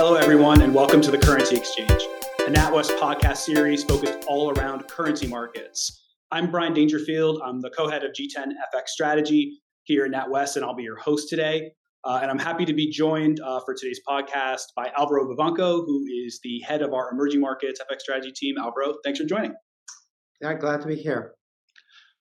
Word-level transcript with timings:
Hello, 0.00 0.14
everyone, 0.14 0.62
and 0.62 0.72
welcome 0.72 1.00
to 1.00 1.10
the 1.10 1.18
Currency 1.18 1.56
Exchange, 1.56 1.90
a 2.46 2.50
NatWest 2.52 2.96
podcast 3.00 3.38
series 3.38 3.82
focused 3.82 4.26
all 4.28 4.52
around 4.52 4.86
currency 4.86 5.26
markets. 5.26 6.14
I'm 6.30 6.52
Brian 6.52 6.72
Daingerfield. 6.72 7.40
I'm 7.44 7.60
the 7.60 7.70
co 7.70 7.88
head 7.88 8.04
of 8.04 8.12
G10 8.12 8.52
FX 8.72 8.90
Strategy 8.90 9.58
here 9.82 10.04
at 10.04 10.12
NatWest, 10.12 10.54
and 10.54 10.64
I'll 10.64 10.76
be 10.76 10.84
your 10.84 10.98
host 10.98 11.28
today. 11.28 11.72
Uh, 12.04 12.20
and 12.22 12.30
I'm 12.30 12.38
happy 12.38 12.64
to 12.64 12.72
be 12.72 12.88
joined 12.88 13.40
uh, 13.40 13.58
for 13.64 13.74
today's 13.74 14.00
podcast 14.08 14.66
by 14.76 14.92
Alvaro 14.96 15.34
Vivanco, 15.34 15.84
who 15.84 16.04
is 16.24 16.38
the 16.44 16.60
head 16.60 16.80
of 16.80 16.94
our 16.94 17.10
emerging 17.10 17.40
markets 17.40 17.80
FX 17.80 17.98
strategy 17.98 18.30
team. 18.30 18.54
Alvaro, 18.56 18.94
thanks 19.02 19.18
for 19.18 19.26
joining. 19.26 19.52
Yeah, 20.40 20.54
glad 20.54 20.80
to 20.82 20.86
be 20.86 20.94
here. 20.94 21.32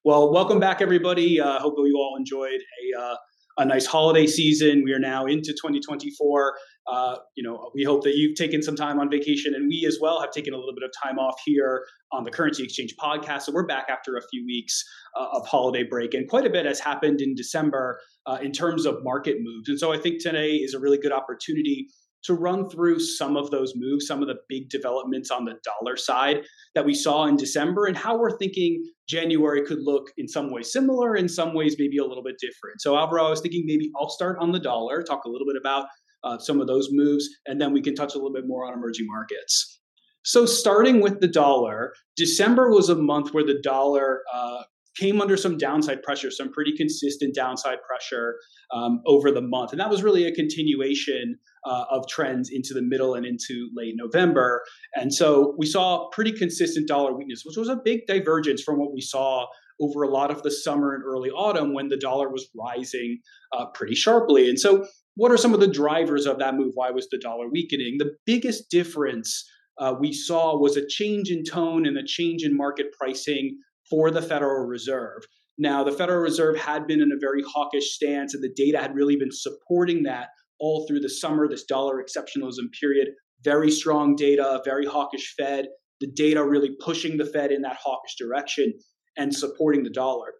Well, 0.04 0.34
welcome 0.34 0.59
back, 0.59 0.82
everybody. 0.82 1.39
Uh, 1.39 1.59
hope 1.59 1.75
you 1.78 1.96
all 1.96 2.16
enjoyed 2.18 2.59
a 2.59 3.00
uh, 3.00 3.16
a 3.57 3.66
nice 3.66 3.86
holiday 3.86 4.28
season. 4.28 4.84
We 4.84 4.94
are 4.94 5.00
now 5.00 5.25
into 5.25 5.52
2024. 5.52 6.54
Uh, 6.87 7.18
you 7.36 7.43
know, 7.43 7.69
we 7.75 7.83
hope 7.83 8.04
that 8.04 8.15
you've 8.15 8.36
taken 8.36 8.61
some 8.61 8.75
time 8.75 9.00
on 9.00 9.09
vacation, 9.09 9.54
and 9.54 9.68
we 9.68 9.86
as 9.86 9.97
well 10.01 10.21
have 10.21 10.32
taken 10.32 10.54
a 10.54 10.57
little 10.57 10.73
bit 10.73 10.83
of 10.83 10.91
time 11.04 11.19
off 11.19 11.36
here 11.45 11.86
on 12.11 12.23
the 12.23 12.32
Currency 12.32 12.64
Exchange 12.64 12.95
podcast. 13.01 13.43
So 13.43 13.51
we're 13.51 13.65
back 13.65 13.87
after 13.89 14.15
a 14.15 14.21
few 14.32 14.45
weeks 14.45 14.83
uh, 15.19 15.28
of 15.33 15.45
holiday 15.45 15.83
break, 15.83 16.14
and 16.14 16.29
quite 16.29 16.45
a 16.45 16.50
bit 16.50 16.65
has 16.65 16.79
happened 16.79 17.19
in 17.19 17.36
December 17.36 18.00
uh, 18.25 18.37
in 18.42 18.51
terms 18.51 18.86
of 18.86 19.04
market 19.04 19.37
moves. 19.42 19.68
And 19.68 19.78
so 19.78 19.92
I 19.92 19.97
think 19.97 20.21
today 20.21 20.55
is 20.55 20.73
a 20.73 20.79
really 20.79 20.97
good 20.97 21.11
opportunity 21.11 21.87
to 22.23 22.33
run 22.33 22.69
through 22.69 23.00
some 23.00 23.37
of 23.37 23.51
those 23.51 23.73
moves, 23.75 24.07
some 24.07 24.21
of 24.21 24.28
the 24.28 24.36
big 24.50 24.69
developments 24.69 25.29
on 25.29 25.45
the 25.45 25.56
dollar 25.64 25.95
side 25.95 26.42
that 26.75 26.86
we 26.86 26.93
saw 26.93 27.25
in 27.25 27.36
December, 27.36 27.86
and 27.86 27.95
how 27.95 28.17
we're 28.17 28.37
thinking 28.37 28.83
January 29.07 29.65
could 29.65 29.81
look 29.81 30.11
in 30.17 30.28
some 30.28 30.51
ways 30.51 30.71
similar, 30.71 31.15
in 31.15 31.29
some 31.29 31.54
ways 31.54 31.75
maybe 31.78 31.97
a 31.97 32.06
little 32.06 32.23
bit 32.23 32.36
different. 32.39 32.81
So, 32.81 32.97
Alvaro, 32.97 33.28
I 33.28 33.30
was 33.30 33.42
thinking 33.42 33.64
maybe 33.66 33.92
I'll 34.00 34.09
start 34.09 34.38
on 34.39 34.52
the 34.52 34.59
dollar, 34.59 35.03
talk 35.03 35.25
a 35.25 35.30
little 35.30 35.47
bit 35.47 35.58
about 35.59 35.88
uh, 36.27 36.38
some 36.39 36.59
of 36.59 36.67
those 36.67 36.89
moves, 36.91 37.27
and 37.45 37.61
then 37.61 37.72
we 37.72 37.81
can 37.81 37.95
touch 37.95 38.13
a 38.13 38.17
little 38.17 38.33
bit 38.33 38.47
more 38.47 38.66
on 38.66 38.73
emerging 38.73 39.08
markets. 39.08 39.80
So, 40.23 40.45
starting 40.45 41.00
with 41.00 41.22
the 41.22 41.28
dollar, 41.28 41.94
December 42.17 42.69
was 42.69 42.89
a 42.89 42.95
month 42.95 43.34
where 43.34 43.45
the 43.45 43.59
dollar 43.64 44.23
uh, 44.34 44.64
came 44.97 45.22
under 45.22 45.38
some 45.38 45.58
downside 45.58 46.02
pressure, 46.03 46.31
some 46.31 46.52
pretty 46.52 46.75
consistent 46.75 47.36
downside 47.36 47.78
pressure 47.88 48.36
um, 48.73 49.02
over 49.06 49.31
the 49.31 49.42
month. 49.42 49.72
And 49.72 49.80
that 49.80 49.89
was 49.89 50.03
really 50.03 50.25
a 50.25 50.34
continuation 50.34 51.38
uh, 51.66 51.86
of 51.89 52.08
trends 52.08 52.50
into 52.52 52.73
the 52.73 52.81
middle 52.81 53.14
and 53.14 53.25
into 53.25 53.69
late 53.75 53.94
November. 53.95 54.64
And 54.95 55.14
so 55.14 55.56
we 55.58 55.66
saw 55.66 56.09
pretty 56.09 56.31
consistent 56.31 56.88
dollar 56.88 57.16
weakness, 57.16 57.44
which 57.45 57.58
was 57.58 57.69
a 57.69 57.75
big 57.75 58.02
divergence 58.08 58.62
from 58.62 58.80
what 58.80 58.94
we 58.94 59.02
saw 59.02 59.45
over 59.80 60.02
a 60.02 60.09
lot 60.09 60.31
of 60.31 60.41
the 60.41 60.52
summer 60.52 60.95
and 60.95 61.03
early 61.03 61.30
autumn 61.30 61.73
when 61.73 61.89
the 61.89 61.97
dollar 61.97 62.30
was 62.30 62.50
rising 62.56 63.19
uh, 63.53 63.67
pretty 63.67 63.95
sharply. 63.95 64.50
And 64.50 64.59
so, 64.59 64.88
what 65.18 65.32
are 65.32 65.38
some 65.38 65.56
of 65.56 65.60
the 65.60 65.68
drivers 65.68 66.28
of 66.28 66.38
that 66.38 66.54
move? 66.54 66.73
Why 66.76 66.92
was 66.92 67.10
the 67.10 67.18
dollar 67.18 67.50
weakening? 67.50 67.98
The 67.98 68.16
biggest 68.26 68.70
difference 68.70 69.44
uh, 69.80 69.96
we 70.00 70.14
saw 70.14 70.58
was 70.58 70.78
a 70.78 70.88
change 70.88 71.32
in 71.32 71.44
tone 71.44 71.88
and 71.88 71.98
a 71.98 72.06
change 72.06 72.44
in 72.44 72.56
market 72.56 72.88
pricing 72.98 73.58
for 73.90 74.12
the 74.12 74.22
Federal 74.22 74.68
Reserve. 74.68 75.24
Now, 75.58 75.84
the 75.84 75.92
Federal 75.92 76.22
Reserve 76.22 76.56
had 76.56 76.86
been 76.86 77.02
in 77.02 77.12
a 77.12 77.20
very 77.20 77.42
hawkish 77.42 77.96
stance, 77.96 78.36
and 78.36 78.44
the 78.44 78.54
data 78.56 78.78
had 78.78 78.94
really 78.94 79.16
been 79.16 79.32
supporting 79.32 80.04
that 80.04 80.28
all 80.59 80.86
through 80.88 81.00
the 81.00 81.09
summer, 81.09 81.48
this 81.48 81.64
dollar 81.64 82.02
exceptionalism 82.02 82.72
period. 82.80 83.09
Very 83.44 83.72
strong 83.72 84.16
data, 84.16 84.62
very 84.64 84.86
hawkish 84.86 85.34
Fed, 85.36 85.68
the 86.00 86.12
data 86.12 86.46
really 86.46 86.76
pushing 86.80 87.18
the 87.18 87.26
Fed 87.26 87.52
in 87.52 87.64
that 87.64 87.78
hawkish 87.84 88.16
direction 88.18 88.72
and 89.18 89.34
supporting 89.34 89.84
the 89.84 89.90
dollar. 89.90 90.34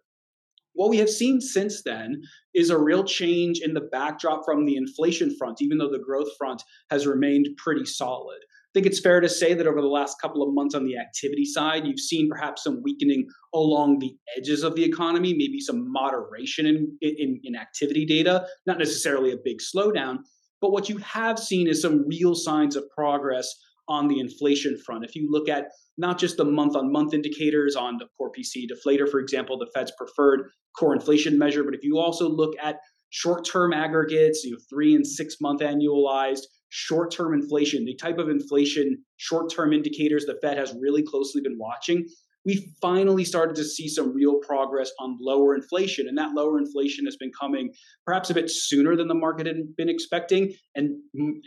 What 0.78 0.90
we 0.90 0.98
have 0.98 1.10
seen 1.10 1.40
since 1.40 1.82
then 1.82 2.22
is 2.54 2.70
a 2.70 2.78
real 2.78 3.02
change 3.02 3.58
in 3.60 3.74
the 3.74 3.88
backdrop 3.90 4.44
from 4.44 4.64
the 4.64 4.76
inflation 4.76 5.36
front, 5.36 5.60
even 5.60 5.78
though 5.78 5.90
the 5.90 5.98
growth 5.98 6.28
front 6.38 6.62
has 6.88 7.04
remained 7.04 7.48
pretty 7.56 7.84
solid 7.84 8.38
I 8.68 8.70
think 8.74 8.86
it's 8.86 9.00
fair 9.00 9.20
to 9.20 9.30
say 9.30 9.54
that 9.54 9.66
over 9.66 9.80
the 9.80 9.88
last 9.88 10.20
couple 10.20 10.42
of 10.42 10.52
months 10.52 10.74
on 10.74 10.84
the 10.84 10.98
activity 10.98 11.46
side, 11.46 11.86
you've 11.86 11.98
seen 11.98 12.28
perhaps 12.28 12.64
some 12.64 12.82
weakening 12.82 13.26
along 13.54 13.98
the 13.98 14.14
edges 14.36 14.62
of 14.62 14.74
the 14.74 14.84
economy, 14.84 15.32
maybe 15.32 15.58
some 15.58 15.90
moderation 15.90 16.66
in, 16.66 16.98
in, 17.00 17.40
in 17.44 17.56
activity 17.56 18.04
data, 18.04 18.46
not 18.66 18.78
necessarily 18.78 19.32
a 19.32 19.38
big 19.42 19.58
slowdown. 19.60 20.18
But 20.60 20.72
what 20.72 20.90
you 20.90 20.98
have 20.98 21.38
seen 21.38 21.66
is 21.66 21.80
some 21.80 22.06
real 22.06 22.34
signs 22.34 22.76
of 22.76 22.84
progress 22.90 23.54
on 23.88 24.08
the 24.08 24.20
inflation 24.20 24.78
front. 24.84 25.04
If 25.04 25.14
you 25.14 25.28
look 25.30 25.48
at 25.48 25.68
not 25.96 26.18
just 26.18 26.36
the 26.36 26.44
month 26.44 26.76
on 26.76 26.92
month 26.92 27.14
indicators 27.14 27.76
on 27.76 27.98
the 27.98 28.06
core 28.16 28.30
PCE 28.30 28.66
deflator, 28.70 29.08
for 29.08 29.20
example, 29.20 29.58
the 29.58 29.70
Fed's 29.74 29.92
preferred 29.96 30.48
core 30.78 30.94
inflation 30.94 31.38
measure, 31.38 31.64
but 31.64 31.74
if 31.74 31.82
you 31.82 31.98
also 31.98 32.28
look 32.28 32.54
at 32.62 32.76
short 33.10 33.44
term 33.44 33.72
aggregates, 33.72 34.44
you 34.44 34.52
know, 34.52 34.58
three 34.70 34.94
and 34.94 35.06
six 35.06 35.36
month 35.40 35.60
annualized, 35.60 36.42
short 36.68 37.10
term 37.10 37.32
inflation, 37.34 37.84
the 37.84 37.96
type 37.96 38.18
of 38.18 38.28
inflation 38.28 39.02
short 39.16 39.50
term 39.50 39.72
indicators 39.72 40.26
the 40.26 40.38
Fed 40.42 40.58
has 40.58 40.74
really 40.80 41.02
closely 41.02 41.40
been 41.40 41.56
watching, 41.58 42.06
we 42.48 42.72
finally 42.80 43.26
started 43.26 43.54
to 43.56 43.62
see 43.62 43.88
some 43.88 44.14
real 44.14 44.38
progress 44.38 44.90
on 44.98 45.18
lower 45.20 45.54
inflation. 45.54 46.08
And 46.08 46.16
that 46.16 46.32
lower 46.32 46.58
inflation 46.58 47.04
has 47.04 47.14
been 47.14 47.30
coming 47.38 47.74
perhaps 48.06 48.30
a 48.30 48.34
bit 48.34 48.48
sooner 48.48 48.96
than 48.96 49.06
the 49.06 49.14
market 49.14 49.46
had 49.46 49.76
been 49.76 49.90
expecting. 49.90 50.54
And 50.74 50.96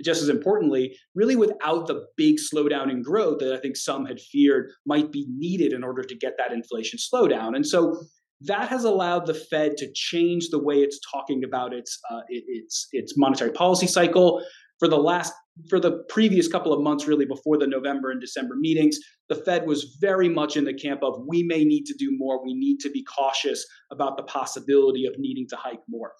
just 0.06 0.22
as 0.22 0.29
importantly, 0.29 0.95
really 1.16 1.35
without 1.35 1.88
the 1.88 2.06
big 2.17 2.35
slowdown 2.38 2.91
in 2.91 3.01
growth 3.01 3.40
that 3.40 3.51
I 3.51 3.57
think 3.57 3.78
some 3.78 4.06
had 4.06 4.19
feared 4.19 4.69
might 4.85 5.11
be 5.11 5.25
needed 5.28 5.73
in 5.73 5.84
order 5.84 6.03
to 6.03 6.16
get 6.16 6.34
that 6.38 6.51
inflation 6.51 7.00
slowdown. 7.00 7.56
And 7.56 7.66
so 7.66 8.00
that 8.41 8.69
has 8.69 8.84
allowed 8.84 9.25
the 9.25 9.34
Fed 9.34 9.78
to 9.78 9.91
change 9.95 10.50
the 10.50 10.61
way 10.61 10.75
it's 10.84 11.00
talking 11.11 11.44
about 11.44 11.73
its 11.73 11.97
uh, 12.11 12.22
its 12.29 12.88
its 12.91 13.17
monetary 13.17 13.51
policy 13.51 13.88
cycle 13.88 14.45
for 14.78 14.88
the 14.88 14.97
last 14.97 15.34
for 15.69 15.79
the 15.79 16.03
previous 16.09 16.47
couple 16.47 16.73
of 16.73 16.81
months 16.81 17.07
really 17.07 17.25
before 17.25 17.57
the 17.57 17.67
November 17.67 18.12
and 18.12 18.22
December 18.22 18.56
meetings 18.56 18.97
the 19.29 19.35
Fed 19.35 19.67
was 19.67 19.97
very 20.00 20.29
much 20.29 20.57
in 20.57 20.66
the 20.66 20.73
camp 20.73 21.01
of 21.03 21.23
we 21.28 21.44
may 21.44 21.63
need 21.63 21.85
to 21.85 21.94
do 21.97 22.09
more 22.17 22.44
we 22.44 22.53
need 22.53 22.79
to 22.79 22.89
be 22.89 23.03
cautious 23.03 23.66
about 23.91 24.17
the 24.17 24.23
possibility 24.23 25.06
of 25.06 25.13
needing 25.17 25.47
to 25.50 25.56
hike 25.56 25.81
more 25.90 26.13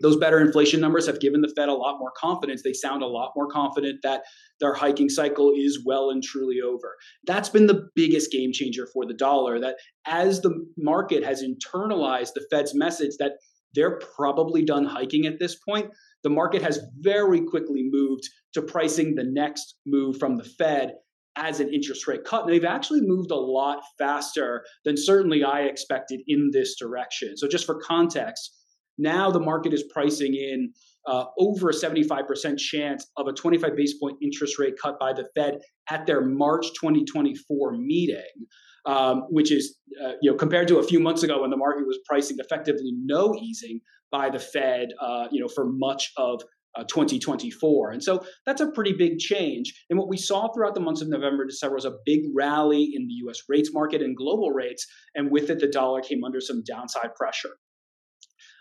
those 0.00 0.16
better 0.16 0.40
inflation 0.40 0.80
numbers 0.80 1.06
have 1.06 1.20
given 1.20 1.40
the 1.40 1.52
Fed 1.56 1.68
a 1.68 1.74
lot 1.74 1.98
more 1.98 2.12
confidence. 2.16 2.62
They 2.62 2.72
sound 2.72 3.02
a 3.02 3.06
lot 3.06 3.32
more 3.34 3.48
confident 3.48 4.00
that 4.02 4.22
their 4.60 4.74
hiking 4.74 5.08
cycle 5.08 5.52
is 5.56 5.84
well 5.84 6.10
and 6.10 6.22
truly 6.22 6.60
over. 6.60 6.96
That's 7.26 7.48
been 7.48 7.66
the 7.66 7.88
biggest 7.94 8.30
game 8.30 8.52
changer 8.52 8.86
for 8.92 9.06
the 9.06 9.14
dollar. 9.14 9.58
That 9.58 9.76
as 10.06 10.40
the 10.40 10.66
market 10.76 11.24
has 11.24 11.42
internalized 11.42 12.34
the 12.34 12.46
Fed's 12.50 12.74
message 12.74 13.16
that 13.18 13.32
they're 13.74 13.98
probably 14.16 14.64
done 14.64 14.84
hiking 14.84 15.26
at 15.26 15.38
this 15.38 15.56
point, 15.56 15.90
the 16.22 16.30
market 16.30 16.62
has 16.62 16.80
very 17.00 17.40
quickly 17.40 17.88
moved 17.90 18.28
to 18.54 18.62
pricing 18.62 19.14
the 19.14 19.24
next 19.24 19.76
move 19.86 20.18
from 20.18 20.36
the 20.36 20.44
Fed 20.44 20.94
as 21.36 21.60
an 21.60 21.72
interest 21.72 22.06
rate 22.06 22.24
cut. 22.24 22.44
And 22.44 22.52
they've 22.52 22.64
actually 22.64 23.02
moved 23.02 23.30
a 23.30 23.36
lot 23.36 23.82
faster 23.98 24.64
than 24.84 24.96
certainly 24.96 25.44
I 25.44 25.62
expected 25.62 26.20
in 26.26 26.50
this 26.52 26.76
direction. 26.78 27.36
So, 27.36 27.46
just 27.46 27.66
for 27.66 27.80
context, 27.80 28.54
now 28.96 29.30
the 29.30 29.40
market 29.40 29.72
is 29.72 29.84
pricing 29.92 30.34
in 30.34 30.72
uh, 31.06 31.26
over 31.38 31.70
a 31.70 31.72
75% 31.72 32.58
chance 32.58 33.06
of 33.16 33.28
a 33.28 33.32
25 33.32 33.76
base 33.76 33.96
point 33.98 34.18
interest 34.20 34.58
rate 34.58 34.74
cut 34.82 34.98
by 34.98 35.12
the 35.12 35.28
Fed 35.34 35.60
at 35.88 36.06
their 36.06 36.22
March 36.22 36.66
2024 36.80 37.72
meeting 37.78 38.46
um, 38.86 39.24
which 39.28 39.52
is 39.52 39.76
uh, 40.02 40.12
you 40.22 40.30
know 40.30 40.36
compared 40.36 40.66
to 40.68 40.78
a 40.78 40.82
few 40.82 40.98
months 40.98 41.22
ago 41.22 41.42
when 41.42 41.50
the 41.50 41.56
market 41.56 41.86
was 41.86 41.98
pricing 42.06 42.36
effectively 42.40 42.92
no 43.04 43.34
easing 43.34 43.80
by 44.10 44.30
the 44.30 44.38
Fed, 44.38 44.88
uh, 45.00 45.28
you 45.30 45.40
know, 45.40 45.48
for 45.48 45.66
much 45.66 46.12
of 46.16 46.42
uh, 46.78 46.84
2024. 46.84 47.90
And 47.90 48.02
so 48.02 48.24
that's 48.46 48.60
a 48.60 48.70
pretty 48.70 48.92
big 48.92 49.18
change. 49.18 49.84
And 49.90 49.98
what 49.98 50.08
we 50.08 50.16
saw 50.16 50.48
throughout 50.52 50.74
the 50.74 50.80
months 50.80 51.02
of 51.02 51.08
November, 51.08 51.44
December 51.44 51.74
was 51.74 51.84
a 51.84 51.96
big 52.06 52.20
rally 52.34 52.92
in 52.94 53.06
the 53.08 53.14
US 53.26 53.42
rates 53.48 53.72
market 53.72 54.02
and 54.02 54.16
global 54.16 54.50
rates. 54.50 54.86
And 55.14 55.30
with 55.30 55.50
it, 55.50 55.58
the 55.58 55.68
dollar 55.68 56.00
came 56.00 56.24
under 56.24 56.40
some 56.40 56.62
downside 56.64 57.14
pressure. 57.16 57.56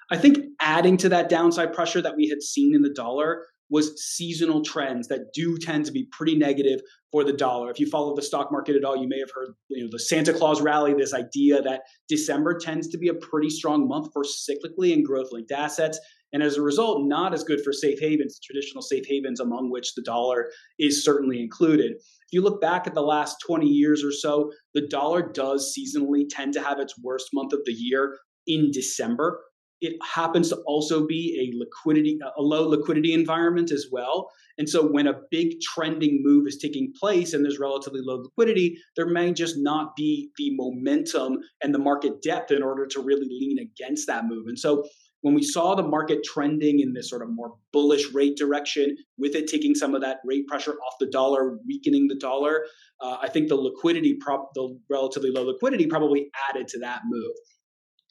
I 0.09 0.17
think 0.17 0.39
adding 0.61 0.97
to 0.97 1.09
that 1.09 1.29
downside 1.29 1.73
pressure 1.73 2.01
that 2.01 2.15
we 2.15 2.29
had 2.29 2.41
seen 2.41 2.73
in 2.73 2.81
the 2.81 2.93
dollar 2.93 3.45
was 3.69 4.01
seasonal 4.01 4.61
trends 4.61 5.09
that 5.09 5.33
do 5.33 5.57
tend 5.57 5.85
to 5.85 5.91
be 5.91 6.07
pretty 6.11 6.35
negative 6.35 6.79
for 7.11 7.23
the 7.23 7.33
dollar. 7.33 7.69
If 7.69 7.79
you 7.79 7.89
follow 7.89 8.15
the 8.15 8.21
stock 8.21 8.49
market 8.49 8.75
at 8.75 8.85
all, 8.85 8.95
you 8.95 9.07
may 9.07 9.19
have 9.19 9.31
heard 9.33 9.49
you 9.67 9.83
know 9.83 9.89
the 9.91 9.99
Santa 9.99 10.33
Claus 10.33 10.61
rally, 10.61 10.93
this 10.93 11.13
idea 11.13 11.61
that 11.61 11.81
December 12.07 12.57
tends 12.57 12.87
to 12.89 12.97
be 12.97 13.09
a 13.09 13.13
pretty 13.13 13.49
strong 13.49 13.87
month 13.87 14.09
for 14.13 14.23
cyclically 14.23 14.93
and 14.93 15.05
growth 15.05 15.27
linked 15.31 15.51
assets. 15.51 15.99
And 16.33 16.43
as 16.43 16.57
a 16.57 16.61
result, 16.61 17.07
not 17.07 17.33
as 17.33 17.43
good 17.43 17.61
for 17.63 17.71
safe 17.71 17.99
havens, 17.99 18.39
traditional 18.43 18.81
safe 18.81 19.05
havens, 19.07 19.39
among 19.39 19.71
which 19.71 19.93
the 19.95 20.01
dollar 20.01 20.49
is 20.77 21.03
certainly 21.03 21.41
included. 21.41 21.91
If 21.93 22.33
you 22.33 22.41
look 22.41 22.59
back 22.59 22.85
at 22.85 22.93
the 22.93 23.01
last 23.01 23.37
20 23.45 23.65
years 23.65 24.03
or 24.03 24.11
so, 24.11 24.51
the 24.73 24.87
dollar 24.87 25.31
does 25.31 25.73
seasonally 25.73 26.25
tend 26.29 26.53
to 26.53 26.61
have 26.61 26.79
its 26.79 26.99
worst 27.01 27.29
month 27.33 27.53
of 27.53 27.61
the 27.65 27.73
year 27.73 28.17
in 28.45 28.71
December. 28.71 29.41
It 29.79 29.95
happens 30.03 30.49
to 30.49 30.57
also 30.65 31.05
be 31.05 31.37
a 31.39 31.57
liquidity 31.57 32.19
a 32.35 32.41
low 32.41 32.67
liquidity 32.67 33.13
environment 33.13 33.71
as 33.71 33.87
well. 33.91 34.31
And 34.57 34.67
so 34.67 34.83
when 34.83 35.05
a 35.05 35.21
big 35.29 35.61
trending 35.61 36.21
move 36.23 36.47
is 36.47 36.57
taking 36.57 36.91
place 36.99 37.33
and 37.33 37.45
there's 37.45 37.59
relatively 37.59 38.01
low 38.03 38.15
liquidity 38.15 38.79
there 38.95 39.05
may 39.05 39.31
just 39.31 39.55
not 39.57 39.95
be 39.95 40.31
the 40.37 40.49
momentum 40.55 41.37
and 41.61 41.75
the 41.75 41.79
market 41.79 42.23
depth 42.23 42.49
in 42.49 42.63
order 42.63 42.87
to 42.87 43.01
really 43.01 43.27
lean 43.29 43.59
against 43.59 44.07
that 44.07 44.25
move. 44.25 44.47
And 44.47 44.57
so 44.57 44.83
when 45.21 45.33
we 45.33 45.43
saw 45.43 45.75
the 45.75 45.83
market 45.83 46.23
trending 46.23 46.79
in 46.79 46.93
this 46.93 47.09
sort 47.09 47.21
of 47.21 47.29
more 47.29 47.55
bullish 47.73 48.13
rate 48.13 48.37
direction, 48.37 48.95
with 49.17 49.35
it 49.35 49.47
taking 49.47 49.75
some 49.75 49.95
of 49.95 50.01
that 50.01 50.17
rate 50.23 50.47
pressure 50.47 50.73
off 50.73 50.93
the 50.99 51.07
dollar, 51.07 51.57
weakening 51.67 52.07
the 52.07 52.15
dollar, 52.15 52.65
uh, 53.01 53.17
I 53.21 53.29
think 53.29 53.49
the 53.49 53.55
liquidity, 53.55 54.17
prop, 54.19 54.51
the 54.53 54.77
relatively 54.89 55.31
low 55.31 55.43
liquidity, 55.43 55.87
probably 55.87 56.29
added 56.49 56.67
to 56.69 56.79
that 56.79 57.01
move. 57.05 57.33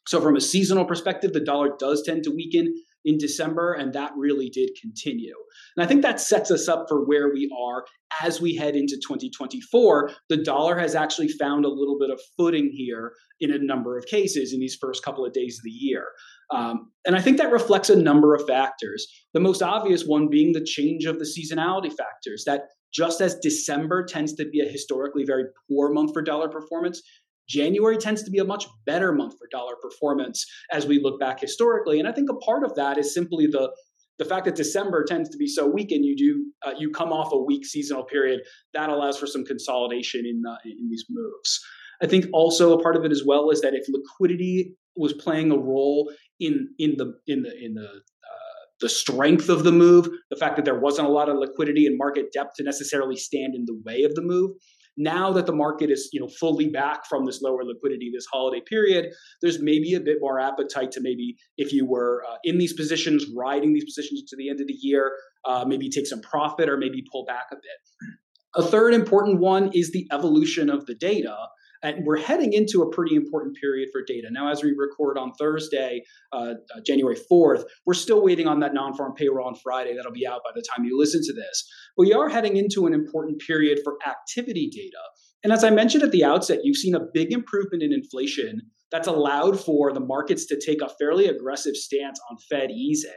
So, 0.07 0.21
from 0.21 0.37
a 0.37 0.41
seasonal 0.41 0.85
perspective, 0.85 1.33
the 1.33 1.41
dollar 1.41 1.71
does 1.79 2.03
tend 2.05 2.25
to 2.25 2.31
weaken 2.31 2.73
in 3.05 3.19
December, 3.19 3.73
and 3.73 3.93
that 3.93 4.13
really 4.17 4.51
did 4.51 4.71
continue. 4.81 5.35
And 5.77 5.85
I 5.85 5.89
think 5.89 6.03
that 6.03 6.21
sets 6.21 6.51
us 6.51 6.69
up 6.69 6.87
for 6.89 7.07
where 7.07 7.33
we 7.33 7.51
are 7.57 7.85
as 8.23 8.41
we 8.41 8.57
head 8.57 8.75
into 8.75 8.97
2024. 8.97 10.11
The 10.29 10.43
dollar 10.43 10.77
has 10.79 10.95
actually 10.95 11.29
found 11.29 11.65
a 11.65 11.69
little 11.69 11.99
bit 11.99 12.11
of 12.11 12.21
footing 12.37 12.71
here 12.73 13.13
in 13.41 13.53
a 13.53 13.59
number 13.59 13.97
of 13.97 14.07
cases 14.07 14.53
in 14.53 14.61
these 14.61 14.77
first 14.81 15.05
couple 15.05 15.25
of 15.25 15.33
days 15.33 15.59
of 15.59 15.65
the 15.65 15.71
year. 15.71 16.09
Um, 16.55 16.93
and 17.05 17.17
I 17.17 17.21
think 17.21 17.39
that 17.39 17.51
reflects 17.51 17.91
a 17.91 17.97
number 17.97 18.35
of 18.35 18.47
factors. 18.47 19.07
The 19.35 19.41
most 19.41 19.63
obvious 19.63 20.05
one 20.05 20.29
being 20.29 20.53
the 20.53 20.65
change 20.65 21.05
of 21.05 21.19
the 21.19 21.25
seasonality 21.25 21.93
factors, 21.93 22.45
that 22.47 22.63
just 22.95 23.21
as 23.21 23.37
December 23.43 24.05
tends 24.05 24.35
to 24.35 24.49
be 24.49 24.61
a 24.61 24.69
historically 24.69 25.25
very 25.25 25.45
poor 25.69 25.93
month 25.93 26.13
for 26.13 26.23
dollar 26.23 26.49
performance, 26.49 27.03
January 27.49 27.97
tends 27.97 28.23
to 28.25 28.31
be 28.31 28.39
a 28.39 28.45
much 28.45 28.67
better 28.87 29.13
month 29.13 29.35
for 29.39 29.49
dollar 29.51 29.75
performance 29.81 30.45
as 30.73 30.87
we 30.87 31.01
look 31.01 31.21
back 31.21 31.41
historically. 31.41 31.99
And 31.99 32.09
I 32.09 32.13
think 32.13 32.31
a 32.31 32.35
part 32.37 32.65
of 32.65 32.75
that 32.77 32.99
is 32.99 33.15
simply 33.15 33.47
the 33.47 33.71
the 34.19 34.25
fact 34.25 34.47
that 34.47 34.55
December 34.55 35.05
tends 35.05 35.29
to 35.29 35.37
be 35.37 35.47
so 35.47 35.67
weak 35.67 35.93
and 35.93 36.03
you 36.03 36.17
do 36.17 36.53
uh, 36.67 36.75
you 36.79 36.91
come 36.91 37.13
off 37.13 37.33
a 37.33 37.39
weak 37.39 37.67
seasonal 37.67 38.05
period 38.05 38.41
that 38.73 38.89
allows 38.89 39.19
for 39.19 39.27
some 39.27 39.45
consolidation 39.45 40.25
in 40.25 40.43
uh, 40.49 40.57
in 40.65 40.89
these 40.89 41.05
moves. 41.11 41.61
I 42.03 42.07
think 42.07 42.27
also 42.33 42.79
a 42.79 42.83
part 42.83 42.97
of 42.97 43.05
it 43.05 43.13
as 43.13 43.23
well 43.25 43.51
is 43.51 43.61
that 43.61 43.75
if 43.75 43.87
liquidity 43.89 44.75
was 44.97 45.13
playing 45.13 45.51
a 45.51 45.57
role 45.57 46.13
in 46.41 46.69
in 46.79 46.97
the 46.97 47.15
in 47.27 47.43
the 47.43 47.65
in 47.65 47.75
the 47.75 47.89
uh, 47.89 48.57
the 48.81 48.89
strength 48.89 49.49
of 49.49 49.65
the 49.65 49.73
move, 49.73 50.09
the 50.31 50.37
fact 50.37 50.57
that 50.57 50.65
there 50.65 50.79
wasn't 50.79 51.09
a 51.09 51.11
lot 51.11 51.29
of 51.29 51.39
liquidity 51.39 51.87
and 51.87 51.97
market 51.97 52.33
depth 52.33 52.57
to 52.57 52.63
necessarily 52.63 53.17
stand 53.17 53.55
in 53.55 53.65
the 53.67 53.81
way 53.85 54.03
of 54.03 54.15
the 54.15 54.23
move. 54.23 54.53
Now 54.99 55.31
that 55.33 55.45
the 55.45 55.55
market 55.55 55.91
is 55.91 56.09
you 56.13 56.21
know 56.21 56.29
fully 56.29 56.69
back 56.69 57.07
from 57.07 57.27
this 57.27 57.43
lower 57.43 57.65
liquidity 57.65 58.11
this 58.13 58.27
holiday 58.33 58.63
period, 58.67 59.13
there's 59.43 59.61
maybe 59.61 59.95
a 59.95 60.01
bit 60.01 60.19
more 60.21 60.41
appetite 60.41 60.91
to 60.93 61.01
maybe 61.01 61.37
if 61.59 61.73
you 61.73 61.87
were 61.87 62.25
uh, 62.31 62.37
in 62.45 62.59
these 62.59 62.73
positions, 62.73 63.27
riding 63.37 63.75
these 63.75 63.85
positions 63.85 64.23
to 64.29 64.37
the 64.37 64.49
end 64.49 64.61
of 64.61 64.67
the 64.67 64.77
year, 64.81 65.13
uh, 65.45 65.65
maybe 65.67 65.89
take 65.91 66.07
some 66.07 66.21
profit 66.21 66.69
or 66.69 66.77
maybe 66.77 67.05
pull 67.13 67.25
back 67.25 67.47
a 67.53 67.57
bit. 67.57 68.17
A 68.55 68.63
third 68.63 68.95
important 68.95 69.39
one 69.39 69.71
is 69.75 69.93
the 69.93 70.09
evolution 70.11 70.71
of 70.71 70.87
the 70.87 70.95
data 70.95 71.37
and 71.87 72.05
we're 72.05 72.19
heading 72.19 72.53
into 72.53 72.83
a 72.83 72.91
pretty 72.91 73.15
important 73.15 73.57
period 73.57 73.91
for 73.93 74.03
data. 74.05 74.29
Now, 74.31 74.51
as 74.51 74.63
we 74.63 74.73
record 74.77 75.17
on 75.17 75.33
Thursday, 75.35 76.03
uh, 76.33 76.55
uh, 76.75 76.81
January 76.85 77.17
4th, 77.31 77.65
we're 77.85 77.95
still 77.95 78.23
waiting 78.23 78.47
on 78.47 78.61
that 78.61 78.75
non 78.75 78.95
farm 78.95 79.15
payroll 79.15 79.47
on 79.47 79.55
Friday. 79.55 79.95
That'll 79.95 80.13
be 80.13 80.27
out 80.27 80.43
by 80.45 80.51
the 80.55 80.65
time 80.75 80.85
you 80.85 80.99
listen 80.99 81.23
to 81.23 81.33
this. 81.33 81.69
We 81.97 82.13
are 82.13 82.29
heading 82.29 82.57
into 82.57 82.87
an 82.87 82.95
important 82.95 83.41
period 83.47 83.81
for 83.85 83.97
activity 84.07 84.69
data. 84.69 85.03
And 85.45 85.53
as 85.53 85.63
I 85.63 85.71
mentioned 85.71 86.03
at 86.03 86.11
the 86.11 86.25
outset, 86.25 86.61
you've 86.65 86.77
seen 86.77 86.95
a 86.95 87.07
big 87.15 87.33
improvement 87.33 87.83
in 87.83 87.93
inflation 87.93 88.63
that's 88.91 89.09
allowed 89.09 89.61
for 89.61 89.93
the 89.93 90.01
markets 90.01 90.47
to 90.47 90.61
take 90.61 90.81
a 90.81 90.89
fairly 90.89 91.27
aggressive 91.27 91.77
stance 91.77 92.21
on 92.31 92.37
Fed 92.51 92.71
easing 92.71 93.13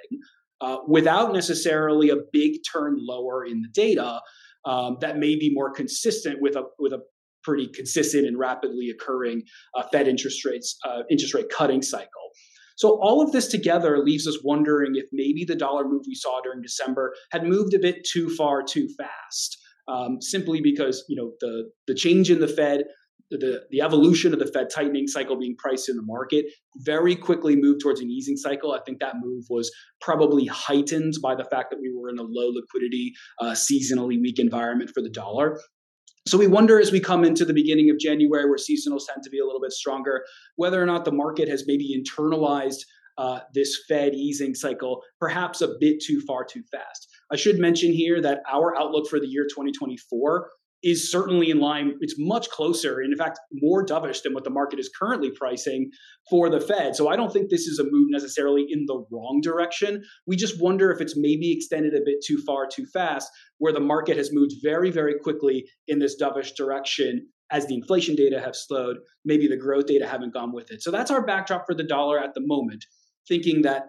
uh, 0.61 0.77
without 0.87 1.33
necessarily 1.33 2.09
a 2.09 2.17
big 2.31 2.59
turn 2.71 2.97
lower 2.99 3.45
in 3.45 3.61
the 3.61 3.69
data. 3.73 4.21
Um, 4.65 4.97
that 5.01 5.17
may 5.17 5.35
be 5.35 5.51
more 5.53 5.71
consistent 5.71 6.41
with 6.41 6.55
a 6.55 6.63
with 6.77 6.91
a 6.91 6.99
pretty 7.43 7.67
consistent 7.67 8.27
and 8.27 8.37
rapidly 8.37 8.89
occurring 8.89 9.43
uh, 9.75 9.83
Fed 9.91 10.07
interest 10.07 10.45
rates 10.45 10.77
uh, 10.85 11.03
interest 11.09 11.33
rate 11.33 11.49
cutting 11.49 11.81
cycle. 11.81 12.29
So 12.79 12.97
all 13.01 13.21
of 13.21 13.33
this 13.33 13.47
together 13.47 13.99
leaves 13.99 14.25
us 14.25 14.39
wondering 14.41 14.93
if 14.95 15.05
maybe 15.11 15.43
the 15.43 15.55
dollar 15.55 15.83
move 15.83 16.03
we 16.07 16.15
saw 16.15 16.39
during 16.41 16.61
December 16.61 17.13
had 17.31 17.43
moved 17.43 17.73
a 17.73 17.79
bit 17.79 18.07
too 18.09 18.29
far 18.29 18.63
too 18.63 18.87
fast. 18.97 19.57
Um, 19.89 20.21
simply 20.21 20.61
because 20.61 21.03
you 21.09 21.15
know 21.15 21.33
the 21.41 21.69
the 21.87 21.95
change 21.95 22.31
in 22.31 22.39
the 22.39 22.47
Fed, 22.47 22.83
the 23.31 23.63
the 23.71 23.81
evolution 23.81 24.33
of 24.33 24.39
the 24.39 24.45
Fed 24.45 24.67
tightening 24.73 25.07
cycle 25.07 25.37
being 25.37 25.55
priced 25.57 25.89
in 25.89 25.97
the 25.97 26.03
market 26.03 26.45
very 26.77 27.15
quickly 27.15 27.55
moved 27.55 27.81
towards 27.81 27.99
an 27.99 28.09
easing 28.09 28.37
cycle. 28.37 28.71
I 28.71 28.79
think 28.85 28.99
that 28.99 29.15
move 29.21 29.45
was 29.49 29.71
probably 29.99 30.45
heightened 30.45 31.15
by 31.21 31.35
the 31.35 31.45
fact 31.45 31.71
that 31.71 31.79
we 31.81 31.91
were 31.93 32.09
in 32.09 32.17
a 32.17 32.23
low 32.23 32.49
liquidity, 32.49 33.13
uh, 33.41 33.51
seasonally 33.51 34.21
weak 34.21 34.39
environment 34.39 34.91
for 34.93 35.01
the 35.01 35.09
dollar. 35.09 35.59
So 36.27 36.37
we 36.37 36.47
wonder 36.47 36.79
as 36.79 36.91
we 36.91 36.99
come 36.99 37.23
into 37.23 37.45
the 37.45 37.53
beginning 37.53 37.89
of 37.89 37.97
January, 37.97 38.47
where 38.47 38.57
seasonals 38.57 39.05
tend 39.07 39.23
to 39.23 39.29
be 39.29 39.39
a 39.39 39.45
little 39.45 39.61
bit 39.61 39.71
stronger, 39.71 40.25
whether 40.57 40.81
or 40.81 40.85
not 40.85 41.05
the 41.05 41.11
market 41.11 41.47
has 41.47 41.65
maybe 41.65 41.95
internalized 41.97 42.81
uh, 43.17 43.41
this 43.53 43.77
Fed 43.87 44.13
easing 44.13 44.55
cycle 44.55 45.01
perhaps 45.19 45.61
a 45.61 45.75
bit 45.79 46.01
too 46.01 46.21
far 46.21 46.45
too 46.45 46.63
fast. 46.71 47.07
I 47.31 47.35
should 47.35 47.59
mention 47.59 47.91
here 47.91 48.21
that 48.21 48.41
our 48.49 48.77
outlook 48.77 49.09
for 49.09 49.19
the 49.19 49.27
year 49.27 49.43
2024 49.43 50.49
is 50.81 51.11
certainly 51.11 51.49
in 51.49 51.59
line. 51.59 51.93
It's 51.99 52.15
much 52.17 52.49
closer, 52.49 52.99
and 52.99 53.11
in 53.11 53.17
fact, 53.17 53.39
more 53.51 53.85
dovish 53.85 54.21
than 54.23 54.33
what 54.33 54.43
the 54.43 54.49
market 54.49 54.79
is 54.79 54.89
currently 54.97 55.29
pricing 55.31 55.89
for 56.29 56.49
the 56.49 56.61
Fed. 56.61 56.95
So 56.95 57.09
I 57.09 57.15
don't 57.15 57.33
think 57.33 57.49
this 57.49 57.67
is 57.67 57.79
a 57.79 57.83
move 57.83 58.07
necessarily 58.09 58.65
in 58.69 58.85
the 58.87 59.03
wrong 59.11 59.41
direction. 59.43 60.03
We 60.25 60.35
just 60.35 60.61
wonder 60.61 60.91
if 60.91 61.01
it's 61.01 61.17
maybe 61.17 61.51
extended 61.51 61.93
a 61.93 62.05
bit 62.05 62.23
too 62.25 62.37
far 62.45 62.67
too 62.67 62.85
fast, 62.85 63.29
where 63.57 63.73
the 63.73 63.79
market 63.79 64.17
has 64.17 64.31
moved 64.31 64.53
very, 64.63 64.89
very 64.89 65.15
quickly 65.21 65.65
in 65.87 65.99
this 65.99 66.15
dovish 66.21 66.55
direction 66.55 67.27
as 67.51 67.65
the 67.65 67.75
inflation 67.75 68.15
data 68.15 68.39
have 68.39 68.55
slowed. 68.55 68.97
Maybe 69.25 69.47
the 69.47 69.57
growth 69.57 69.87
data 69.87 70.07
haven't 70.07 70.33
gone 70.33 70.53
with 70.53 70.71
it. 70.71 70.81
So 70.81 70.91
that's 70.91 71.11
our 71.11 71.25
backdrop 71.25 71.65
for 71.65 71.73
the 71.73 71.83
dollar 71.83 72.19
at 72.19 72.35
the 72.35 72.41
moment, 72.45 72.85
thinking 73.27 73.63
that 73.63 73.87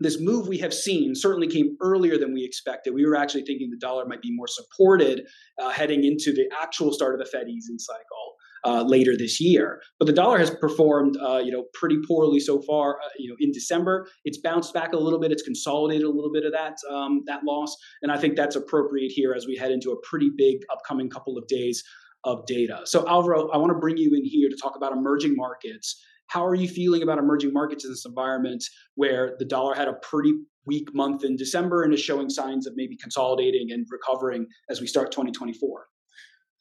this 0.00 0.20
move 0.20 0.48
we 0.48 0.58
have 0.58 0.74
seen 0.74 1.14
certainly 1.14 1.48
came 1.48 1.76
earlier 1.80 2.18
than 2.18 2.34
we 2.34 2.44
expected. 2.44 2.94
We 2.94 3.06
were 3.06 3.16
actually 3.16 3.42
thinking 3.42 3.70
the 3.70 3.78
dollar 3.78 4.04
might 4.06 4.22
be 4.22 4.34
more 4.34 4.46
supported 4.48 5.22
uh, 5.60 5.70
heading 5.70 6.04
into 6.04 6.32
the 6.32 6.48
actual 6.60 6.92
start 6.92 7.14
of 7.14 7.20
the 7.20 7.26
Fed 7.26 7.48
easing 7.48 7.78
cycle. 7.78 8.34
Uh, 8.64 8.82
later 8.82 9.16
this 9.16 9.40
year, 9.40 9.80
but 10.00 10.06
the 10.06 10.12
dollar 10.12 10.38
has 10.38 10.50
performed, 10.50 11.16
uh, 11.22 11.36
you 11.36 11.52
know, 11.52 11.66
pretty 11.72 11.98
poorly 12.08 12.40
so 12.40 12.60
far. 12.62 12.96
Uh, 12.96 13.08
you 13.16 13.30
know, 13.30 13.36
in 13.38 13.52
December, 13.52 14.08
it's 14.24 14.38
bounced 14.38 14.74
back 14.74 14.92
a 14.92 14.96
little 14.96 15.20
bit. 15.20 15.30
It's 15.30 15.42
consolidated 15.42 16.02
a 16.04 16.10
little 16.10 16.32
bit 16.32 16.44
of 16.44 16.50
that 16.50 16.74
um, 16.90 17.22
that 17.26 17.44
loss, 17.44 17.76
and 18.02 18.10
I 18.10 18.16
think 18.16 18.34
that's 18.34 18.56
appropriate 18.56 19.12
here 19.12 19.34
as 19.34 19.46
we 19.46 19.56
head 19.56 19.70
into 19.70 19.92
a 19.92 19.96
pretty 20.02 20.32
big 20.36 20.62
upcoming 20.72 21.08
couple 21.08 21.38
of 21.38 21.46
days 21.46 21.84
of 22.24 22.44
data. 22.46 22.80
So, 22.86 23.06
Alvaro, 23.06 23.48
I 23.50 23.56
want 23.58 23.70
to 23.70 23.78
bring 23.78 23.98
you 23.98 24.10
in 24.14 24.24
here 24.24 24.48
to 24.48 24.56
talk 24.60 24.74
about 24.74 24.92
emerging 24.92 25.36
markets 25.36 26.02
how 26.28 26.44
are 26.44 26.54
you 26.54 26.68
feeling 26.68 27.02
about 27.02 27.18
emerging 27.18 27.52
markets 27.52 27.84
in 27.84 27.90
this 27.90 28.04
environment 28.04 28.64
where 28.94 29.36
the 29.38 29.44
dollar 29.44 29.74
had 29.74 29.88
a 29.88 29.94
pretty 29.94 30.32
weak 30.66 30.88
month 30.94 31.24
in 31.24 31.36
December 31.36 31.82
and 31.82 31.94
is 31.94 32.00
showing 32.00 32.28
signs 32.28 32.66
of 32.66 32.74
maybe 32.76 32.96
consolidating 32.96 33.70
and 33.70 33.86
recovering 33.90 34.46
as 34.68 34.80
we 34.80 34.86
start 34.86 35.12
2024? 35.12 35.86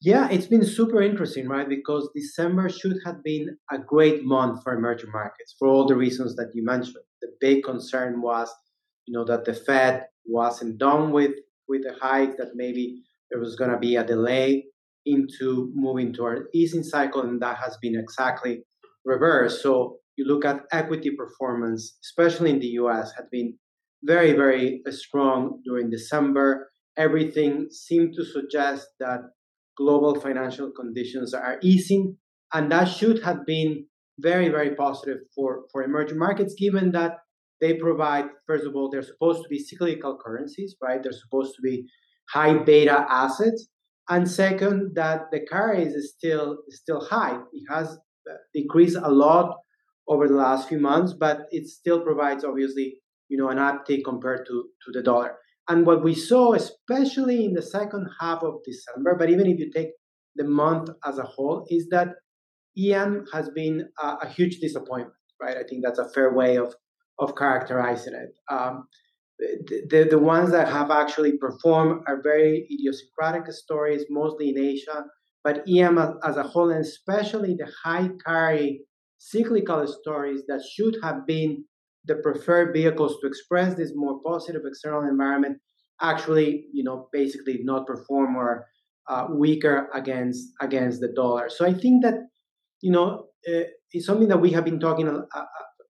Yeah, 0.01 0.29
it's 0.29 0.45
been 0.45 0.65
super 0.65 1.01
interesting, 1.01 1.47
right? 1.47 1.67
Because 1.67 2.09
December 2.13 2.69
should 2.69 2.97
have 3.05 3.23
been 3.23 3.57
a 3.71 3.79
great 3.79 4.23
month 4.23 4.61
for 4.63 4.73
emerging 4.75 5.11
markets 5.11 5.55
for 5.57 5.67
all 5.67 5.87
the 5.87 5.95
reasons 5.95 6.35
that 6.35 6.51
you 6.53 6.63
mentioned. 6.63 6.97
The 7.21 7.29
big 7.39 7.63
concern 7.63 8.21
was, 8.21 8.53
you 9.07 9.17
know, 9.17 9.25
that 9.25 9.45
the 9.45 9.53
Fed 9.53 10.05
wasn't 10.25 10.77
done 10.77 11.11
with 11.11 11.31
with 11.67 11.81
the 11.81 11.95
hike, 11.99 12.37
that 12.37 12.49
maybe 12.53 13.01
there 13.31 13.39
was 13.39 13.55
going 13.55 13.71
to 13.71 13.79
be 13.79 13.95
a 13.95 14.03
delay 14.03 14.65
into 15.07 15.71
moving 15.73 16.13
to 16.13 16.27
an 16.27 16.45
easing 16.53 16.83
cycle, 16.83 17.21
and 17.21 17.41
that 17.41 17.57
has 17.57 17.77
been 17.81 17.95
exactly 17.95 18.63
reverse. 19.05 19.61
So 19.61 19.97
you 20.17 20.25
look 20.25 20.45
at 20.45 20.63
equity 20.71 21.11
performance, 21.11 21.97
especially 22.03 22.51
in 22.51 22.59
the 22.59 22.73
US, 22.83 23.13
had 23.15 23.25
been 23.31 23.57
very, 24.03 24.33
very 24.33 24.81
uh, 24.87 24.91
strong 24.91 25.61
during 25.65 25.89
December. 25.89 26.69
Everything 26.97 27.67
seemed 27.71 28.13
to 28.15 28.23
suggest 28.25 28.87
that 28.99 29.21
global 29.77 30.19
financial 30.19 30.71
conditions 30.71 31.33
are 31.33 31.59
easing, 31.61 32.17
and 32.53 32.71
that 32.71 32.85
should 32.85 33.21
have 33.23 33.45
been 33.45 33.85
very, 34.19 34.47
very 34.49 34.73
positive 34.75 35.17
for, 35.35 35.63
for 35.71 35.83
emerging 35.83 36.17
markets, 36.17 36.55
given 36.57 36.91
that 36.93 37.17
they 37.59 37.73
provide, 37.73 38.25
first 38.47 38.65
of 38.65 38.75
all, 38.75 38.89
they're 38.89 39.01
supposed 39.01 39.41
to 39.43 39.49
be 39.49 39.59
cyclical 39.59 40.17
currencies, 40.23 40.75
right? 40.81 41.01
They're 41.01 41.11
supposed 41.11 41.55
to 41.55 41.61
be 41.61 41.85
high 42.29 42.63
beta 42.63 43.05
assets. 43.09 43.67
And 44.07 44.29
second, 44.29 44.91
that 44.95 45.31
the 45.31 45.39
carry 45.49 45.83
is 45.83 46.13
still 46.15 46.57
still 46.69 47.03
high. 47.03 47.39
It 47.53 47.63
has 47.69 47.97
decreased 48.53 48.97
a 49.01 49.11
lot 49.11 49.57
over 50.07 50.27
the 50.27 50.35
last 50.35 50.69
few 50.69 50.79
months, 50.79 51.13
but 51.13 51.47
it 51.51 51.67
still 51.67 52.01
provides 52.01 52.43
obviously 52.43 52.97
you 53.29 53.37
know 53.37 53.49
an 53.49 53.57
uptick 53.57 54.03
compared 54.03 54.45
to 54.47 54.69
to 54.83 54.91
the 54.91 55.01
dollar. 55.01 55.37
And 55.67 55.85
what 55.85 56.03
we 56.03 56.13
saw, 56.13 56.53
especially 56.53 57.45
in 57.45 57.53
the 57.53 57.61
second 57.61 58.07
half 58.19 58.43
of 58.43 58.59
December, 58.63 59.15
but 59.17 59.31
even 59.31 59.47
if 59.47 59.57
you 59.59 59.71
take 59.71 59.89
the 60.35 60.43
month 60.43 60.89
as 61.03 61.17
a 61.17 61.23
whole, 61.23 61.65
is 61.69 61.87
that 61.89 62.09
EM 62.77 63.25
has 63.33 63.49
been 63.49 63.89
a, 63.99 64.07
a 64.21 64.27
huge 64.27 64.59
disappointment, 64.59 65.15
right? 65.41 65.57
I 65.57 65.63
think 65.63 65.83
that's 65.83 65.99
a 65.99 66.09
fair 66.09 66.33
way 66.33 66.57
of 66.57 66.75
of 67.17 67.35
characterizing 67.35 68.13
it. 68.13 68.33
Um, 68.53 68.87
the, 69.39 70.07
the 70.09 70.19
ones 70.19 70.51
that 70.51 70.67
have 70.67 70.91
actually 70.91 71.37
performed 71.37 72.03
are 72.07 72.21
very 72.21 72.67
idiosyncratic 72.71 73.51
stories, 73.51 74.05
mostly 74.09 74.49
in 74.49 74.57
Asia, 74.57 75.05
but 75.45 75.63
EM 75.69 75.99
as 76.23 76.37
a 76.37 76.43
whole, 76.43 76.71
and 76.71 76.81
especially 76.81 77.55
the 77.55 77.71
high 77.83 78.09
carry 78.25 78.81
cyclical 79.19 79.87
stories 79.87 80.41
that 80.47 80.61
should 80.73 80.97
have 81.03 81.25
been 81.27 81.63
the 82.05 82.15
preferred 82.15 82.73
vehicles 82.73 83.17
to 83.21 83.27
express 83.27 83.75
this 83.75 83.91
more 83.95 84.19
positive 84.25 84.63
external 84.65 85.03
environment 85.03 85.57
actually, 86.01 86.65
you 86.73 86.83
know, 86.83 87.07
basically 87.13 87.59
not 87.63 87.85
perform 87.85 88.35
or 88.35 88.65
uh, 89.07 89.27
weaker 89.31 89.87
against 89.93 90.49
against 90.61 90.99
the 90.99 91.09
dollar. 91.15 91.47
So 91.49 91.65
I 91.65 91.73
think 91.73 92.03
that, 92.03 92.15
you 92.81 92.91
know, 92.91 93.27
uh, 93.47 93.65
it's 93.91 94.05
something 94.05 94.27
that 94.29 94.41
we 94.41 94.51
have 94.51 94.65
been 94.65 94.79
talking 94.79 95.07
uh, 95.07 95.43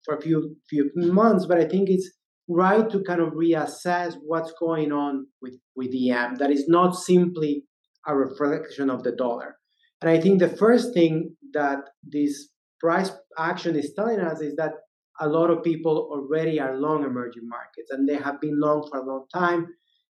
for 0.03 0.15
a 0.15 0.21
few 0.21 0.55
few 0.69 0.91
months, 0.95 1.45
but 1.45 1.57
I 1.57 1.65
think 1.65 1.89
it's 1.89 2.12
right 2.47 2.88
to 2.89 3.01
kind 3.03 3.21
of 3.21 3.29
reassess 3.29 4.15
what's 4.21 4.53
going 4.59 4.91
on 4.91 5.27
with 5.41 5.55
with 5.77 5.93
EM. 5.95 6.35
That 6.35 6.51
is 6.51 6.65
not 6.67 6.95
simply 6.95 7.63
a 8.07 8.15
reflection 8.15 8.89
of 8.89 9.03
the 9.03 9.12
dollar. 9.12 9.55
And 10.01 10.09
I 10.09 10.19
think 10.19 10.39
the 10.39 10.50
first 10.50 10.93
thing 10.93 11.35
that 11.53 11.79
this 12.03 12.50
price 12.79 13.12
action 13.38 13.75
is 13.75 13.93
telling 13.95 14.19
us 14.19 14.41
is 14.41 14.55
that 14.55 14.74
a 15.19 15.27
lot 15.27 15.50
of 15.50 15.63
people 15.63 16.09
already 16.12 16.59
are 16.59 16.77
long 16.77 17.03
emerging 17.03 17.47
markets 17.47 17.89
and 17.91 18.07
they 18.07 18.17
have 18.17 18.41
been 18.41 18.59
long 18.59 18.88
for 18.89 19.00
a 19.00 19.05
long 19.05 19.25
time. 19.33 19.67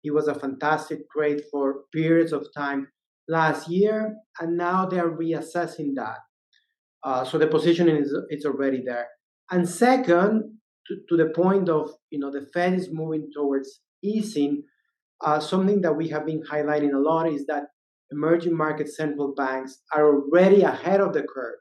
It 0.03 0.11
was 0.11 0.27
a 0.27 0.35
fantastic 0.35 1.09
trade 1.09 1.41
for 1.51 1.83
periods 1.93 2.33
of 2.33 2.47
time 2.55 2.87
last 3.27 3.69
year, 3.69 4.15
and 4.39 4.57
now 4.57 4.85
they're 4.85 5.11
reassessing 5.11 5.95
that. 5.95 6.17
Uh, 7.03 7.23
so 7.23 7.37
the 7.37 7.47
positioning 7.47 7.97
is 7.97 8.13
it's 8.29 8.45
already 8.45 8.81
there. 8.85 9.07
And 9.51 9.67
second, 9.67 10.57
to, 10.87 10.95
to, 11.09 11.17
the 11.17 11.31
point 11.35 11.69
of 11.69 11.91
you 12.09 12.19
know 12.19 12.31
the 12.31 12.47
Fed 12.53 12.73
is 12.73 12.89
moving 12.91 13.29
towards 13.33 13.81
easing. 14.03 14.63
Uh, 15.21 15.39
something 15.39 15.81
that 15.81 15.97
we 15.97 16.07
have 16.07 16.25
been 16.25 16.41
highlighting 16.49 16.93
a 16.93 16.97
lot 16.97 17.31
is 17.31 17.45
that 17.47 17.65
emerging 18.11 18.55
market 18.55 18.89
central 18.89 19.33
banks 19.35 19.79
are 19.93 20.05
already 20.05 20.61
ahead 20.61 21.01
of 21.01 21.13
the 21.13 21.23
curve 21.23 21.59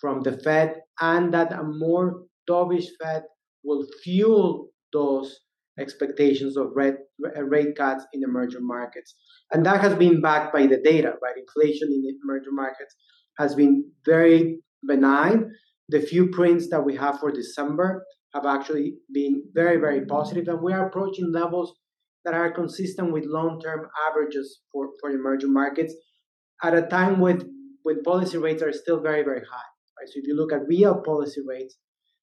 from 0.00 0.22
the 0.22 0.32
Fed, 0.38 0.82
and 1.00 1.32
that 1.32 1.52
a 1.52 1.62
more 1.62 2.24
dovish 2.48 2.86
Fed 3.00 3.22
will 3.64 3.86
fuel 4.02 4.68
those 4.92 5.40
expectations 5.78 6.56
of 6.56 6.68
rate, 6.74 6.94
rate 7.18 7.76
cuts 7.76 8.04
in 8.12 8.22
emerging 8.22 8.66
markets. 8.66 9.14
And 9.52 9.64
that 9.66 9.80
has 9.80 9.94
been 9.94 10.20
backed 10.20 10.52
by 10.52 10.66
the 10.66 10.78
data, 10.82 11.14
right? 11.22 11.34
Inflation 11.36 11.88
in 11.88 12.18
emerging 12.24 12.54
markets 12.54 12.94
has 13.38 13.54
been 13.54 13.90
very 14.04 14.60
benign. 14.86 15.50
The 15.88 16.00
few 16.00 16.28
prints 16.30 16.68
that 16.70 16.84
we 16.84 16.96
have 16.96 17.20
for 17.20 17.30
December 17.30 18.04
have 18.34 18.46
actually 18.46 18.94
been 19.12 19.44
very, 19.54 19.78
very 19.78 20.04
positive, 20.04 20.48
and 20.48 20.60
we 20.60 20.72
are 20.72 20.88
approaching 20.88 21.32
levels 21.32 21.74
that 22.26 22.34
are 22.34 22.50
consistent 22.50 23.12
with 23.12 23.24
long-term 23.24 23.86
averages 24.10 24.60
for, 24.72 24.90
for 25.00 25.10
emerging 25.10 25.52
markets 25.52 25.94
at 26.62 26.74
a 26.74 26.82
time 26.82 27.20
when, 27.20 27.40
when 27.84 28.02
policy 28.02 28.36
rates 28.36 28.62
are 28.64 28.72
still 28.72 29.00
very, 29.00 29.22
very 29.22 29.40
high. 29.40 29.70
Right? 29.96 30.08
So 30.08 30.14
if 30.16 30.26
you 30.26 30.36
look 30.36 30.52
at 30.52 30.66
real 30.66 31.00
policy 31.02 31.40
rates, 31.46 31.76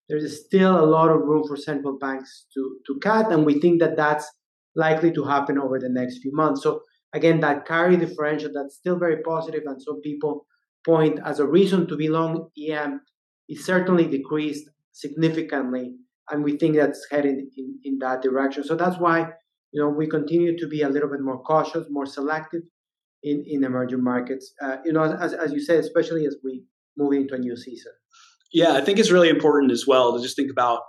there's 0.10 0.46
still 0.46 0.78
a 0.78 0.86
lot 0.86 1.10
of 1.10 1.22
room 1.22 1.48
for 1.48 1.56
central 1.56 1.98
banks 1.98 2.48
to, 2.54 2.78
to 2.86 3.00
cut, 3.00 3.32
and 3.32 3.46
we 3.46 3.62
think 3.62 3.80
that 3.80 3.96
that's 3.96 4.30
likely 4.76 5.14
to 5.14 5.24
happen 5.24 5.58
over 5.58 5.80
the 5.80 5.90
next 5.90 6.20
few 6.22 6.36
months. 6.36 6.64
So 6.64 6.82
again, 7.14 7.40
that 7.40 7.66
carry 7.66 7.96
differential 7.96 8.52
that's 8.54 8.76
still 8.76 9.00
very 9.00 9.22
positive, 9.24 9.64
and 9.66 9.82
some 9.82 10.02
people 10.02 10.46
point 10.86 11.18
as 11.26 11.40
a 11.40 11.48
reason 11.48 11.88
to 11.88 11.96
be 11.96 12.10
long 12.10 12.50
EM 12.60 13.00
is 13.48 13.66
certainly 13.66 14.06
decreased 14.06 14.70
significantly, 14.92 15.96
and 16.30 16.44
we 16.44 16.58
think 16.58 16.76
that's 16.76 17.08
heading 17.10 17.50
in, 17.56 17.80
in 17.86 18.00
that 18.00 18.22
direction. 18.22 18.66
So 18.66 18.76
that's 18.76 18.98
why 18.98 19.30
you 19.74 19.82
know 19.82 19.90
we 19.90 20.08
continue 20.08 20.58
to 20.58 20.68
be 20.68 20.82
a 20.84 20.90
little 20.90 21.10
bit 21.10 21.22
more 21.22 21.42
cautious, 21.42 21.88
more 21.90 22.06
selective 22.06 22.62
in, 23.24 23.44
in 23.48 23.64
emerging 23.64 24.04
markets. 24.04 24.54
Uh, 24.62 24.78
you 24.86 24.94
know, 24.94 25.04
as, 25.04 25.34
as 25.34 25.52
you 25.52 25.60
said, 25.60 25.80
especially 25.80 26.26
as 26.26 26.36
we 26.44 26.64
move 26.98 27.14
into 27.14 27.34
a 27.34 27.40
new 27.40 27.56
season. 27.56 27.92
Yeah, 28.54 28.74
I 28.74 28.82
think 28.82 29.00
it's 29.00 29.12
really 29.12 29.30
important 29.30 29.72
as 29.72 29.88
well 29.88 30.16
to 30.16 30.22
just 30.22 30.36
think 30.36 30.52
about 30.52 30.82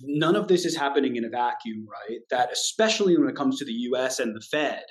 none 0.00 0.34
of 0.34 0.48
this 0.48 0.64
is 0.64 0.76
happening 0.76 1.16
in 1.16 1.24
a 1.24 1.28
vacuum, 1.28 1.86
right? 1.90 2.20
That 2.30 2.50
especially 2.50 3.16
when 3.18 3.28
it 3.28 3.36
comes 3.36 3.58
to 3.58 3.64
the 3.64 3.72
US 3.72 4.18
and 4.18 4.34
the 4.34 4.40
Fed, 4.40 4.84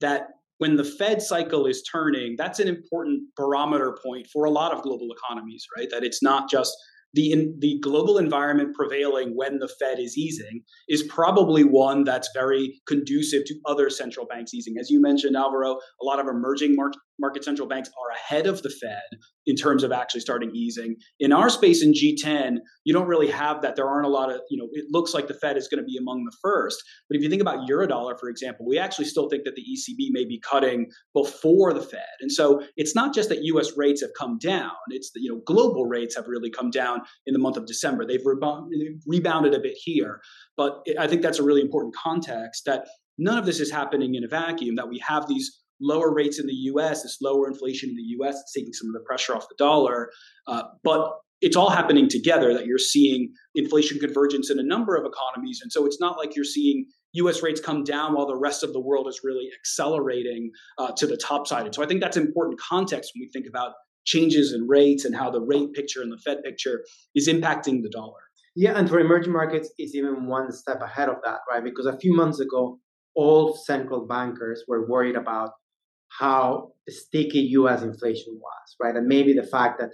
that 0.00 0.22
when 0.58 0.76
the 0.76 0.84
Fed 0.84 1.22
cycle 1.22 1.66
is 1.66 1.82
turning, 1.82 2.34
that's 2.36 2.58
an 2.58 2.68
important 2.68 3.22
barometer 3.36 3.96
point 4.04 4.26
for 4.32 4.44
a 4.44 4.50
lot 4.50 4.72
of 4.72 4.82
global 4.82 5.08
economies, 5.12 5.64
right? 5.76 5.88
That 5.90 6.04
it's 6.04 6.22
not 6.22 6.50
just 6.50 6.76
the 7.14 7.32
in, 7.32 7.56
the 7.58 7.78
global 7.80 8.18
environment 8.18 8.74
prevailing 8.74 9.32
when 9.34 9.58
the 9.58 9.68
Fed 9.80 9.98
is 9.98 10.16
easing 10.16 10.62
is 10.88 11.02
probably 11.02 11.64
one 11.64 12.04
that's 12.04 12.30
very 12.34 12.80
conducive 12.86 13.44
to 13.46 13.54
other 13.66 13.90
central 13.90 14.26
banks 14.26 14.54
easing. 14.54 14.74
As 14.78 14.90
you 14.90 15.00
mentioned, 15.00 15.36
Alvaro, 15.36 15.78
a 16.00 16.04
lot 16.04 16.20
of 16.20 16.26
emerging 16.26 16.76
market, 16.76 17.00
market 17.20 17.44
central 17.44 17.68
banks 17.68 17.88
are 17.90 18.16
ahead 18.16 18.46
of 18.46 18.62
the 18.62 18.70
Fed 18.70 19.18
in 19.46 19.56
terms 19.56 19.82
of 19.82 19.92
actually 19.92 20.20
starting 20.20 20.50
easing. 20.54 20.96
In 21.18 21.32
our 21.32 21.50
space 21.50 21.82
in 21.82 21.92
G10, 21.92 22.56
you 22.84 22.92
don't 22.92 23.06
really 23.06 23.30
have 23.30 23.62
that. 23.62 23.76
There 23.76 23.88
aren't 23.88 24.06
a 24.06 24.10
lot 24.10 24.30
of, 24.30 24.40
you 24.50 24.58
know, 24.58 24.68
it 24.72 24.86
looks 24.90 25.14
like 25.14 25.28
the 25.28 25.34
Fed 25.34 25.56
is 25.56 25.68
going 25.68 25.82
to 25.82 25.84
be 25.84 25.96
among 25.96 26.24
the 26.24 26.36
first. 26.42 26.82
But 27.08 27.16
if 27.16 27.22
you 27.22 27.28
think 27.28 27.42
about 27.42 27.68
Eurodollar, 27.68 28.18
for 28.18 28.28
example, 28.28 28.66
we 28.66 28.78
actually 28.78 29.04
still 29.04 29.28
think 29.28 29.44
that 29.44 29.54
the 29.54 29.62
ECB 29.62 30.08
may 30.10 30.24
be 30.24 30.40
cutting 30.40 30.90
before 31.14 31.72
the 31.72 31.82
Fed. 31.82 32.00
And 32.20 32.32
so 32.32 32.62
it's 32.76 32.94
not 32.94 33.14
just 33.14 33.28
that 33.28 33.38
US 33.42 33.76
rates 33.76 34.00
have 34.02 34.10
come 34.18 34.38
down, 34.38 34.72
it's 34.88 35.10
that, 35.12 35.20
you 35.20 35.30
know, 35.30 35.40
global 35.46 35.86
rates 35.86 36.16
have 36.16 36.26
really 36.28 36.50
come 36.50 36.70
down 36.70 37.02
in 37.26 37.32
the 37.32 37.40
month 37.40 37.56
of 37.56 37.66
December. 37.66 38.06
They've 38.06 38.24
rebounded 39.06 39.54
a 39.54 39.60
bit 39.60 39.76
here. 39.76 40.20
But 40.56 40.84
I 40.98 41.06
think 41.06 41.22
that's 41.22 41.38
a 41.38 41.42
really 41.42 41.60
important 41.62 41.94
context 41.94 42.64
that 42.66 42.86
none 43.18 43.38
of 43.38 43.46
this 43.46 43.60
is 43.60 43.70
happening 43.70 44.14
in 44.14 44.24
a 44.24 44.28
vacuum, 44.28 44.76
that 44.76 44.88
we 44.88 44.98
have 45.06 45.28
these 45.28 45.59
lower 45.80 46.12
rates 46.12 46.38
in 46.38 46.46
the 46.46 46.52
US, 46.52 47.02
this 47.02 47.18
lower 47.20 47.48
inflation 47.48 47.90
in 47.90 47.96
the 47.96 48.24
US, 48.24 48.40
it's 48.40 48.52
taking 48.52 48.72
some 48.72 48.88
of 48.88 48.94
the 48.94 49.00
pressure 49.00 49.34
off 49.34 49.48
the 49.48 49.54
dollar. 49.58 50.10
Uh, 50.46 50.62
but 50.82 51.12
it's 51.40 51.56
all 51.56 51.70
happening 51.70 52.08
together 52.08 52.52
that 52.52 52.66
you're 52.66 52.78
seeing 52.78 53.32
inflation 53.54 53.98
convergence 53.98 54.50
in 54.50 54.58
a 54.58 54.62
number 54.62 54.94
of 54.94 55.06
economies. 55.06 55.60
And 55.62 55.72
so 55.72 55.86
it's 55.86 56.00
not 56.00 56.18
like 56.18 56.36
you're 56.36 56.44
seeing 56.44 56.86
US 57.14 57.42
rates 57.42 57.60
come 57.60 57.82
down 57.82 58.14
while 58.14 58.26
the 58.26 58.36
rest 58.36 58.62
of 58.62 58.72
the 58.72 58.80
world 58.80 59.08
is 59.08 59.20
really 59.24 59.48
accelerating 59.58 60.50
uh, 60.78 60.92
to 60.92 61.06
the 61.06 61.16
top 61.16 61.46
side. 61.46 61.64
And 61.66 61.74
so 61.74 61.82
I 61.82 61.86
think 61.86 62.00
that's 62.00 62.16
important 62.16 62.60
context 62.60 63.12
when 63.14 63.22
we 63.22 63.30
think 63.30 63.46
about 63.48 63.72
changes 64.04 64.52
in 64.52 64.66
rates 64.66 65.04
and 65.04 65.14
how 65.14 65.30
the 65.30 65.40
rate 65.40 65.72
picture 65.72 66.02
and 66.02 66.12
the 66.12 66.18
Fed 66.18 66.42
picture 66.44 66.84
is 67.14 67.28
impacting 67.28 67.82
the 67.82 67.90
dollar. 67.90 68.20
Yeah, 68.56 68.72
and 68.76 68.88
for 68.88 68.98
emerging 68.98 69.32
markets, 69.32 69.70
it's 69.78 69.94
even 69.94 70.26
one 70.26 70.52
step 70.52 70.82
ahead 70.82 71.08
of 71.08 71.16
that, 71.24 71.38
right? 71.48 71.62
Because 71.62 71.86
a 71.86 71.96
few 71.98 72.14
months 72.14 72.40
ago, 72.40 72.78
all 73.14 73.56
central 73.56 74.06
bankers 74.06 74.64
were 74.66 74.88
worried 74.88 75.16
about 75.16 75.50
how 76.18 76.72
sticky 76.88 77.40
U.S. 77.52 77.82
inflation 77.82 78.38
was, 78.40 78.76
right? 78.80 78.96
And 78.96 79.06
maybe 79.06 79.32
the 79.32 79.46
fact 79.46 79.78
that 79.80 79.90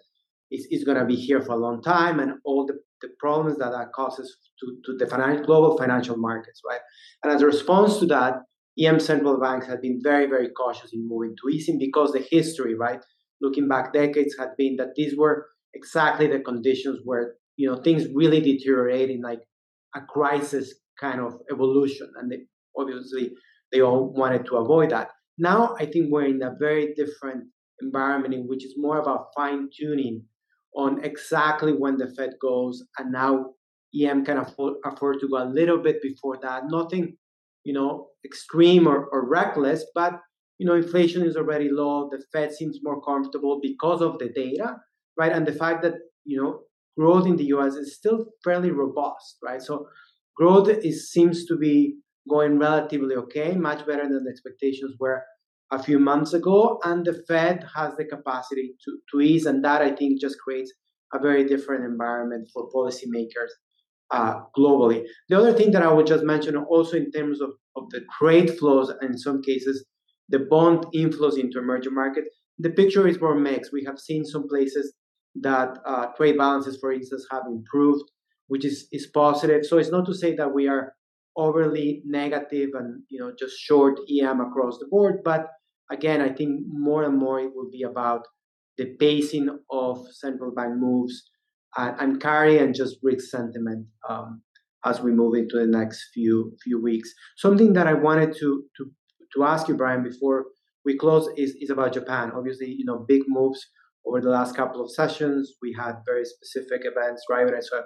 it's, 0.50 0.66
it's 0.70 0.84
going 0.84 0.98
to 0.98 1.04
be 1.04 1.16
here 1.16 1.42
for 1.42 1.52
a 1.52 1.56
long 1.56 1.82
time 1.82 2.20
and 2.20 2.32
all 2.44 2.66
the, 2.66 2.74
the 3.02 3.08
problems 3.18 3.58
that 3.58 3.70
that 3.70 3.92
causes 3.92 4.36
to, 4.60 4.76
to 4.86 4.96
the 4.98 5.06
financial, 5.10 5.44
global 5.44 5.76
financial 5.76 6.16
markets, 6.16 6.60
right? 6.68 6.80
And 7.22 7.32
as 7.32 7.42
a 7.42 7.46
response 7.46 7.98
to 7.98 8.06
that, 8.06 8.34
EM 8.78 9.00
central 9.00 9.40
banks 9.40 9.66
have 9.66 9.80
been 9.80 10.00
very, 10.02 10.26
very 10.26 10.50
cautious 10.50 10.92
in 10.92 11.08
moving 11.08 11.34
to 11.40 11.48
easing 11.48 11.78
because 11.78 12.12
the 12.12 12.26
history, 12.30 12.74
right, 12.74 13.00
looking 13.40 13.68
back 13.68 13.92
decades, 13.92 14.36
had 14.38 14.50
been 14.58 14.76
that 14.76 14.94
these 14.96 15.16
were 15.16 15.46
exactly 15.74 16.26
the 16.26 16.40
conditions 16.40 17.00
where 17.04 17.34
you 17.56 17.70
know 17.70 17.80
things 17.80 18.06
really 18.14 18.40
deteriorating, 18.40 19.22
like 19.22 19.40
a 19.94 20.00
crisis 20.02 20.74
kind 21.00 21.20
of 21.20 21.38
evolution, 21.50 22.10
and 22.16 22.30
they, 22.30 22.40
obviously 22.76 23.32
they 23.72 23.80
all 23.80 24.12
wanted 24.12 24.44
to 24.46 24.56
avoid 24.56 24.90
that. 24.90 25.08
Now 25.38 25.74
I 25.78 25.86
think 25.86 26.06
we're 26.10 26.26
in 26.26 26.42
a 26.42 26.54
very 26.58 26.94
different 26.94 27.44
environment 27.80 28.34
in 28.34 28.46
which 28.46 28.64
it's 28.64 28.74
more 28.76 28.98
about 28.98 29.28
fine 29.36 29.68
tuning 29.76 30.24
on 30.74 31.02
exactly 31.04 31.72
when 31.72 31.96
the 31.96 32.12
Fed 32.16 32.30
goes, 32.40 32.82
and 32.98 33.12
now 33.12 33.52
EM 33.98 34.24
can 34.24 34.38
afford, 34.38 34.74
afford 34.84 35.20
to 35.20 35.28
go 35.28 35.42
a 35.42 35.48
little 35.48 35.78
bit 35.78 36.02
before 36.02 36.38
that. 36.42 36.64
Nothing, 36.68 37.16
you 37.64 37.72
know, 37.72 38.08
extreme 38.24 38.86
or, 38.86 39.06
or 39.06 39.28
reckless, 39.28 39.84
but 39.94 40.20
you 40.58 40.66
know, 40.66 40.74
inflation 40.74 41.22
is 41.22 41.36
already 41.36 41.68
low. 41.70 42.08
The 42.10 42.22
Fed 42.32 42.52
seems 42.52 42.78
more 42.82 43.02
comfortable 43.02 43.60
because 43.62 44.00
of 44.00 44.18
the 44.18 44.28
data, 44.28 44.76
right? 45.18 45.32
And 45.32 45.46
the 45.46 45.52
fact 45.52 45.82
that 45.82 45.94
you 46.24 46.40
know 46.40 46.60
growth 46.98 47.26
in 47.26 47.36
the 47.36 47.44
U.S. 47.56 47.74
is 47.74 47.94
still 47.94 48.26
fairly 48.42 48.70
robust, 48.70 49.36
right? 49.42 49.60
So 49.60 49.86
growth 50.36 50.68
is 50.68 51.10
seems 51.10 51.44
to 51.46 51.56
be 51.56 51.96
going 52.28 52.58
relatively 52.58 53.14
okay, 53.16 53.52
much 53.54 53.86
better 53.86 54.02
than 54.02 54.24
the 54.24 54.30
expectations 54.30 54.94
were 54.98 55.22
a 55.72 55.82
few 55.82 55.98
months 55.98 56.32
ago. 56.32 56.78
And 56.84 57.04
the 57.04 57.22
Fed 57.28 57.64
has 57.74 57.94
the 57.96 58.04
capacity 58.04 58.74
to, 58.84 58.98
to 59.12 59.20
ease, 59.20 59.46
and 59.46 59.64
that 59.64 59.82
I 59.82 59.92
think 59.92 60.20
just 60.20 60.38
creates 60.38 60.72
a 61.12 61.18
very 61.18 61.44
different 61.44 61.84
environment 61.84 62.48
for 62.52 62.68
policymakers 62.70 63.50
uh, 64.10 64.40
globally. 64.56 65.04
The 65.28 65.38
other 65.38 65.52
thing 65.52 65.70
that 65.72 65.82
I 65.82 65.92
would 65.92 66.06
just 66.06 66.24
mention 66.24 66.56
also 66.56 66.96
in 66.96 67.10
terms 67.10 67.40
of, 67.40 67.50
of 67.76 67.84
the 67.90 68.02
trade 68.18 68.56
flows, 68.58 68.88
and 68.88 69.12
in 69.12 69.18
some 69.18 69.42
cases, 69.42 69.84
the 70.28 70.40
bond 70.40 70.86
inflows 70.94 71.38
into 71.38 71.58
emerging 71.58 71.94
markets, 71.94 72.28
the 72.58 72.70
picture 72.70 73.06
is 73.06 73.20
more 73.20 73.38
mixed. 73.38 73.72
We 73.72 73.84
have 73.84 73.98
seen 73.98 74.24
some 74.24 74.48
places 74.48 74.94
that 75.36 75.78
uh, 75.86 76.06
trade 76.16 76.38
balances, 76.38 76.78
for 76.80 76.92
instance, 76.92 77.26
have 77.30 77.42
improved, 77.46 78.04
which 78.48 78.64
is, 78.64 78.88
is 78.90 79.06
positive. 79.06 79.66
So 79.66 79.78
it's 79.78 79.90
not 79.90 80.06
to 80.06 80.14
say 80.14 80.34
that 80.36 80.54
we 80.54 80.66
are 80.66 80.94
overly 81.36 82.02
negative 82.04 82.70
and 82.74 83.02
you 83.10 83.18
know 83.20 83.32
just 83.38 83.56
short 83.58 83.98
EM 84.10 84.40
across 84.40 84.78
the 84.78 84.86
board. 84.90 85.20
But 85.24 85.46
again, 85.90 86.20
I 86.20 86.30
think 86.30 86.62
more 86.68 87.04
and 87.04 87.18
more 87.18 87.40
it 87.40 87.50
will 87.54 87.70
be 87.70 87.82
about 87.82 88.22
the 88.78 88.94
pacing 88.98 89.48
of 89.70 90.06
central 90.12 90.52
bank 90.52 90.74
moves 90.76 91.30
and, 91.76 91.94
and 92.00 92.20
carry 92.20 92.58
and 92.58 92.74
just 92.74 92.98
risk 93.02 93.30
sentiment 93.30 93.86
um, 94.08 94.42
as 94.84 95.00
we 95.00 95.12
move 95.12 95.34
into 95.34 95.56
the 95.58 95.66
next 95.66 96.10
few 96.12 96.52
few 96.62 96.82
weeks. 96.82 97.10
Something 97.36 97.72
that 97.74 97.86
I 97.86 97.94
wanted 97.94 98.34
to 98.36 98.64
to 98.76 98.90
to 99.34 99.44
ask 99.44 99.68
you, 99.68 99.74
Brian, 99.74 100.02
before 100.02 100.46
we 100.84 100.96
close 100.96 101.28
is, 101.36 101.54
is 101.60 101.70
about 101.70 101.92
Japan. 101.92 102.32
Obviously, 102.34 102.68
you 102.68 102.84
know, 102.84 103.04
big 103.08 103.22
moves 103.26 103.66
over 104.06 104.20
the 104.20 104.30
last 104.30 104.54
couple 104.56 104.80
of 104.82 104.90
sessions. 104.90 105.54
We 105.60 105.74
had 105.78 105.96
very 106.06 106.24
specific 106.24 106.82
events, 106.84 107.24
right? 107.28 107.46
And 107.46 107.64
so 107.64 107.78
I 107.78 107.82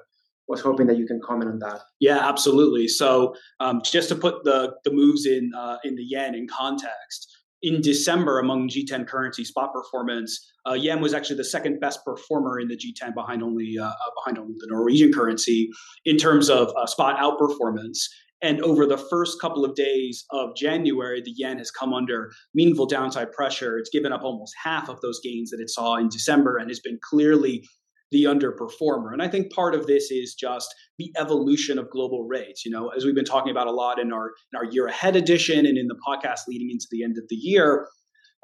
was 0.51 0.61
hoping 0.61 0.87
that 0.89 0.99
you 0.99 1.07
can 1.07 1.21
comment 1.25 1.51
on 1.51 1.59
that. 1.61 1.81
Yeah, 2.01 2.19
absolutely. 2.19 2.89
So 2.89 3.35
um, 3.61 3.81
just 3.85 4.09
to 4.09 4.17
put 4.17 4.45
the 4.45 4.75
the 4.85 4.93
moves 4.93 5.25
in 5.25 5.53
uh, 5.57 5.79
in 5.85 5.95
the 5.95 6.05
yen 6.05 6.35
in 6.35 6.47
context, 6.49 7.29
in 7.63 7.81
December 7.81 8.39
among 8.39 8.69
G10 8.69 9.07
currency 9.07 9.45
spot 9.45 9.73
performance, 9.73 10.53
uh, 10.67 10.75
yen 10.75 11.01
was 11.01 11.15
actually 11.15 11.37
the 11.37 11.45
second 11.45 11.81
best 11.81 12.05
performer 12.05 12.59
in 12.59 12.69
the 12.69 12.77
G10 12.77 13.15
behind 13.15 13.43
only 13.43 13.77
uh, 13.79 13.87
uh, 13.87 13.95
behind 14.23 14.39
only 14.39 14.55
the 14.59 14.67
Norwegian 14.69 15.13
currency 15.13 15.71
in 16.05 16.17
terms 16.17 16.51
of 16.51 16.73
uh, 16.77 16.87
spot 16.87 17.19
outperformance. 17.19 17.99
And 18.43 18.63
over 18.63 18.87
the 18.87 18.97
first 18.97 19.39
couple 19.39 19.67
of 19.67 19.75
days 19.75 20.25
of 20.31 20.57
January, 20.57 21.21
the 21.21 21.35
yen 21.37 21.59
has 21.59 21.71
come 21.71 21.93
under 21.93 22.33
meaningful 22.55 22.87
downside 22.87 23.33
pressure. 23.33 23.77
It's 23.77 23.91
given 23.91 24.13
up 24.13 24.23
almost 24.23 24.55
half 24.63 24.89
of 24.89 24.99
those 25.03 25.21
gains 25.23 25.51
that 25.51 25.61
it 25.61 25.69
saw 25.69 25.97
in 25.97 26.09
December 26.09 26.57
and 26.57 26.71
has 26.71 26.81
been 26.81 26.99
clearly 27.03 27.67
the 28.11 28.25
underperformer. 28.25 29.13
And 29.13 29.23
I 29.23 29.29
think 29.29 29.53
part 29.53 29.75
of 29.75 29.87
this 29.87 30.11
is 30.11 30.35
just 30.35 30.75
the 30.99 31.13
evolution 31.19 31.79
of 31.79 31.91
global 31.91 32.27
rates. 32.27 32.65
You 32.65 32.71
know, 32.71 32.89
as 32.89 33.05
we've 33.05 33.15
been 33.15 33.25
talking 33.25 33.51
about 33.51 33.67
a 33.67 33.73
lot 33.73 33.99
in 33.99 34.13
our 34.13 34.33
in 34.53 34.57
our 34.57 34.65
year 34.65 34.87
ahead 34.87 35.17
edition 35.17 35.67
and 35.67 35.79
in 35.79 35.87
the 35.87 35.97
podcast 36.07 36.41
leading 36.49 36.71
into 36.71 36.87
the 36.91 37.03
end 37.03 37.17
of 37.19 37.25
the 37.29 37.37
year, 37.37 37.87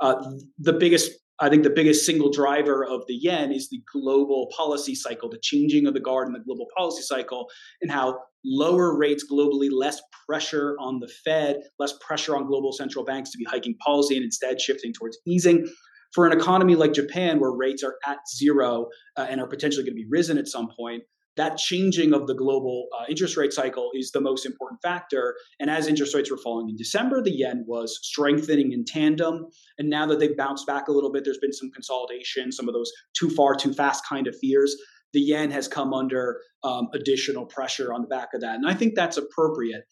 uh, 0.01 0.15
the 0.59 0.73
biggest 0.73 1.13
I 1.39 1.51
think 1.51 1.65
the 1.65 1.71
biggest 1.71 2.07
single 2.07 2.31
driver 2.31 2.85
of 2.85 3.03
the 3.09 3.15
yen 3.15 3.53
is 3.53 3.69
the 3.69 3.83
global 3.93 4.51
policy 4.57 4.95
cycle, 4.95 5.29
the 5.29 5.39
changing 5.43 5.87
of 5.87 5.93
the 5.93 6.01
guard 6.01 6.29
in 6.29 6.33
the 6.33 6.41
global 6.41 6.67
policy 6.77 7.03
cycle, 7.03 7.49
and 7.83 7.91
how 7.91 8.19
lower 8.43 8.97
rates 8.97 9.25
globally, 9.31 9.69
less 9.71 10.01
pressure 10.27 10.77
on 10.81 10.99
the 11.01 11.09
Fed, 11.25 11.57
less 11.79 11.93
pressure 12.01 12.35
on 12.35 12.47
global 12.47 12.73
central 12.73 13.05
banks 13.05 13.31
to 13.33 13.39
be 13.39 13.45
hiking 13.45 13.77
policy 13.85 14.17
and 14.17 14.25
instead 14.25 14.61
shifting 14.61 14.95
towards 14.95 15.19
easing 15.27 15.67
for 16.15 16.27
an 16.27 16.39
economy 16.39 16.75
like 16.75 16.93
Japan, 16.93 17.41
where 17.41 17.53
rates 17.53 17.83
are 17.83 17.97
at 18.07 18.19
zero 18.35 18.89
uh, 19.17 19.27
and 19.29 19.41
are 19.41 19.49
potentially 19.49 19.85
going 19.85 19.97
to 19.97 20.03
be 20.03 20.09
risen 20.09 20.39
at 20.39 20.49
some 20.49 20.69
point, 20.77 21.03
that 21.37 21.59
changing 21.59 22.15
of 22.15 22.27
the 22.27 22.35
global 22.35 22.87
uh, 22.99 23.05
interest 23.09 23.37
rate 23.37 23.53
cycle 23.53 23.91
is 23.95 24.11
the 24.11 24.21
most 24.21 24.47
important 24.47 24.81
factor. 24.83 25.35
And 25.61 25.69
as 25.69 25.87
interest 25.87 26.15
rates 26.15 26.31
were 26.31 26.39
falling 26.39 26.71
in 26.71 26.77
December, 26.77 27.23
the 27.23 27.31
yen 27.31 27.65
was 27.67 27.99
strengthening 28.03 28.73
in 28.73 28.85
tandem. 28.85 29.47
And 29.79 29.91
now 29.91 30.07
that 30.07 30.19
they've 30.19 30.37
bounced 30.37 30.67
back 30.67 30.89
a 30.89 30.93
little 30.93 31.13
bit, 31.13 31.25
there's 31.25 31.39
been 31.39 31.53
some 31.53 31.71
consolidation, 31.73 32.53
some 32.53 32.69
of 32.69 32.75
those 32.75 32.91
too 33.15 33.29
far, 33.29 33.55
too 33.55 33.75
fast 33.75 34.07
kind 34.09 34.27
of 34.27 34.37
fears. 34.39 34.75
The 35.13 35.21
yen 35.21 35.51
has 35.51 35.69
come 35.69 35.93
under 35.93 36.41
um, 36.65 36.89
additional 36.95 37.47
pressure 37.47 37.93
on 37.93 38.01
the 38.01 38.09
back 38.09 38.29
of 38.35 38.41
that. 38.41 38.55
And 38.55 38.67
I 38.67 38.75
think 38.75 38.95
that's 38.95 39.19
appropriate. 39.19 39.85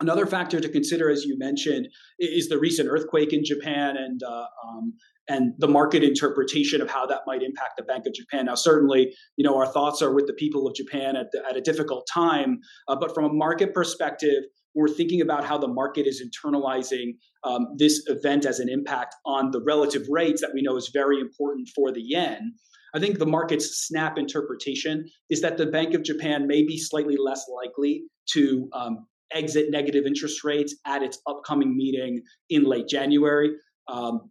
Another 0.00 0.26
factor 0.26 0.60
to 0.60 0.68
consider, 0.68 1.10
as 1.10 1.24
you 1.24 1.36
mentioned, 1.38 1.88
is 2.20 2.48
the 2.48 2.58
recent 2.58 2.88
earthquake 2.88 3.32
in 3.32 3.44
Japan 3.44 3.96
and 3.96 4.22
uh, 4.22 4.46
um, 4.66 4.94
and 5.28 5.52
the 5.58 5.68
market 5.68 6.02
interpretation 6.02 6.80
of 6.80 6.88
how 6.88 7.04
that 7.06 7.20
might 7.26 7.42
impact 7.42 7.72
the 7.76 7.82
Bank 7.82 8.06
of 8.06 8.14
Japan. 8.14 8.46
Now, 8.46 8.54
certainly, 8.54 9.12
you 9.36 9.44
know, 9.44 9.58
our 9.58 9.66
thoughts 9.66 10.00
are 10.00 10.14
with 10.14 10.26
the 10.26 10.32
people 10.32 10.66
of 10.66 10.74
Japan 10.74 11.16
at, 11.16 11.26
the, 11.32 11.42
at 11.46 11.56
a 11.56 11.60
difficult 11.60 12.08
time, 12.12 12.60
uh, 12.88 12.96
but 12.96 13.12
from 13.14 13.24
a 13.24 13.32
market 13.32 13.74
perspective, 13.74 14.44
we're 14.74 14.88
thinking 14.88 15.20
about 15.20 15.44
how 15.44 15.58
the 15.58 15.68
market 15.68 16.06
is 16.06 16.22
internalizing 16.22 17.16
um, 17.44 17.66
this 17.76 18.04
event 18.06 18.46
as 18.46 18.58
an 18.60 18.68
impact 18.68 19.16
on 19.26 19.50
the 19.50 19.60
relative 19.62 20.06
rates 20.08 20.40
that 20.40 20.50
we 20.54 20.62
know 20.62 20.76
is 20.76 20.90
very 20.94 21.20
important 21.20 21.68
for 21.74 21.92
the 21.92 22.00
yen. 22.00 22.54
I 22.94 23.00
think 23.00 23.18
the 23.18 23.26
market's 23.26 23.86
snap 23.86 24.16
interpretation 24.16 25.04
is 25.28 25.42
that 25.42 25.58
the 25.58 25.66
Bank 25.66 25.94
of 25.94 26.02
Japan 26.04 26.46
may 26.46 26.62
be 26.64 26.78
slightly 26.78 27.16
less 27.18 27.44
likely 27.54 28.04
to 28.30 28.68
um, 28.72 29.06
exit 29.32 29.66
negative 29.70 30.04
interest 30.06 30.44
rates 30.44 30.74
at 30.86 31.02
its 31.02 31.18
upcoming 31.26 31.76
meeting 31.76 32.22
in 32.50 32.64
late 32.64 32.88
January. 32.88 33.52
Um, 33.88 34.30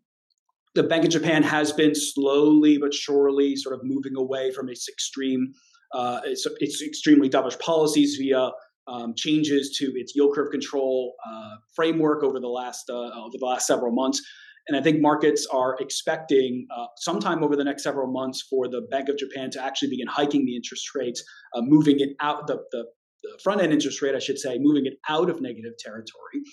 the 0.75 0.83
Bank 0.83 1.05
of 1.05 1.09
Japan 1.09 1.43
has 1.43 1.71
been 1.71 1.95
slowly 1.95 2.77
but 2.77 2.93
surely 2.93 3.55
sort 3.55 3.73
of 3.73 3.81
moving 3.83 4.15
away 4.15 4.51
from 4.51 4.69
its 4.69 4.87
extreme, 4.87 5.53
uh, 5.93 6.21
its, 6.23 6.45
its, 6.59 6.83
extremely 6.83 7.29
dovish 7.29 7.57
policies 7.59 8.15
via 8.17 8.51
um, 8.87 9.13
changes 9.15 9.75
to 9.79 9.91
its 9.95 10.15
yield 10.15 10.35
curve 10.35 10.51
control 10.51 11.15
uh, 11.27 11.55
framework 11.75 12.23
over 12.23 12.39
the 12.39 12.47
last 12.47 12.89
uh, 12.89 12.93
over 12.93 13.37
the 13.37 13.45
last 13.45 13.67
several 13.67 13.91
months. 13.91 14.21
And 14.67 14.77
I 14.77 14.81
think 14.81 15.01
markets 15.01 15.47
are 15.51 15.77
expecting 15.79 16.67
uh, 16.75 16.87
sometime 16.97 17.43
over 17.43 17.55
the 17.55 17.63
next 17.63 17.83
several 17.83 18.07
months 18.07 18.45
for 18.49 18.67
the 18.67 18.81
Bank 18.91 19.07
of 19.07 19.17
Japan 19.17 19.49
to 19.51 19.63
actually 19.63 19.89
begin 19.89 20.07
hiking 20.07 20.45
the 20.45 20.55
interest 20.55 20.89
rates, 20.93 21.23
uh, 21.55 21.61
moving 21.61 21.99
it 21.99 22.09
out 22.19 22.47
the, 22.47 22.57
the 22.71 22.85
the 23.33 23.41
front 23.43 23.61
end 23.61 23.73
interest 23.73 24.01
rate, 24.01 24.15
I 24.15 24.19
should 24.19 24.39
say, 24.39 24.57
moving 24.59 24.85
it 24.85 24.93
out 25.09 25.29
of 25.29 25.41
negative 25.41 25.73
territory. 25.79 26.43